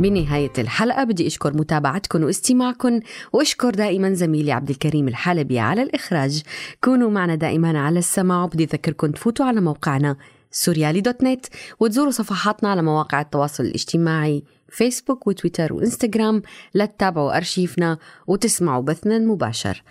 بنهاية 0.00 0.52
الحلقة 0.58 1.04
بدي 1.04 1.26
أشكر 1.26 1.56
متابعتكم 1.56 2.24
واستماعكم 2.24 3.00
وأشكر 3.32 3.70
دائما 3.70 4.14
زميلي 4.14 4.52
عبد 4.52 4.70
الكريم 4.70 5.08
الحلبي 5.08 5.58
على 5.58 5.82
الإخراج. 5.82 6.42
كونوا 6.84 7.10
معنا 7.10 7.34
دائما 7.34 7.78
على 7.80 7.98
السماع 7.98 8.44
وبدي 8.44 8.64
أذكركم 8.64 9.10
تفوتوا 9.10 9.46
على 9.46 9.60
موقعنا 9.60 10.16
سوريالي 10.50 11.00
دوت 11.00 11.22
نت 11.22 11.46
وتزوروا 11.80 12.10
صفحاتنا 12.10 12.68
على 12.68 12.82
مواقع 12.82 13.20
التواصل 13.20 13.64
الاجتماعي 13.64 14.44
فيسبوك 14.68 15.26
وتويتر 15.26 15.72
وإنستغرام. 15.72 16.42
لتتابعوا 16.74 17.36
أرشيفنا 17.36 17.98
وتسمعوا 18.26 18.82
بثنا 18.82 19.16
المباشر 19.16 19.82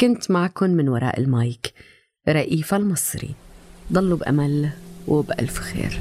كنت 0.00 0.30
معكم 0.30 0.70
من 0.70 0.88
وراء 0.88 1.20
المايك 1.20 1.72
رئيفة 2.28 2.76
المصري. 2.76 3.30
ضلوا 3.92 4.18
بأمل 4.18 4.70
وبألف 5.08 5.58
خير. 5.58 6.00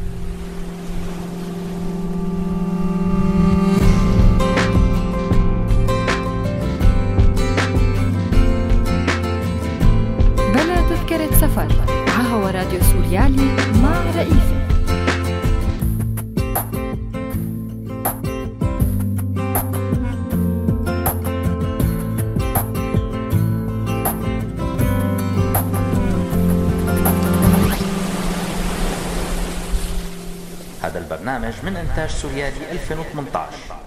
من 31.63 31.77
إنتاج 31.77 32.09
سوريالي 32.09 32.71
2018 32.71 33.82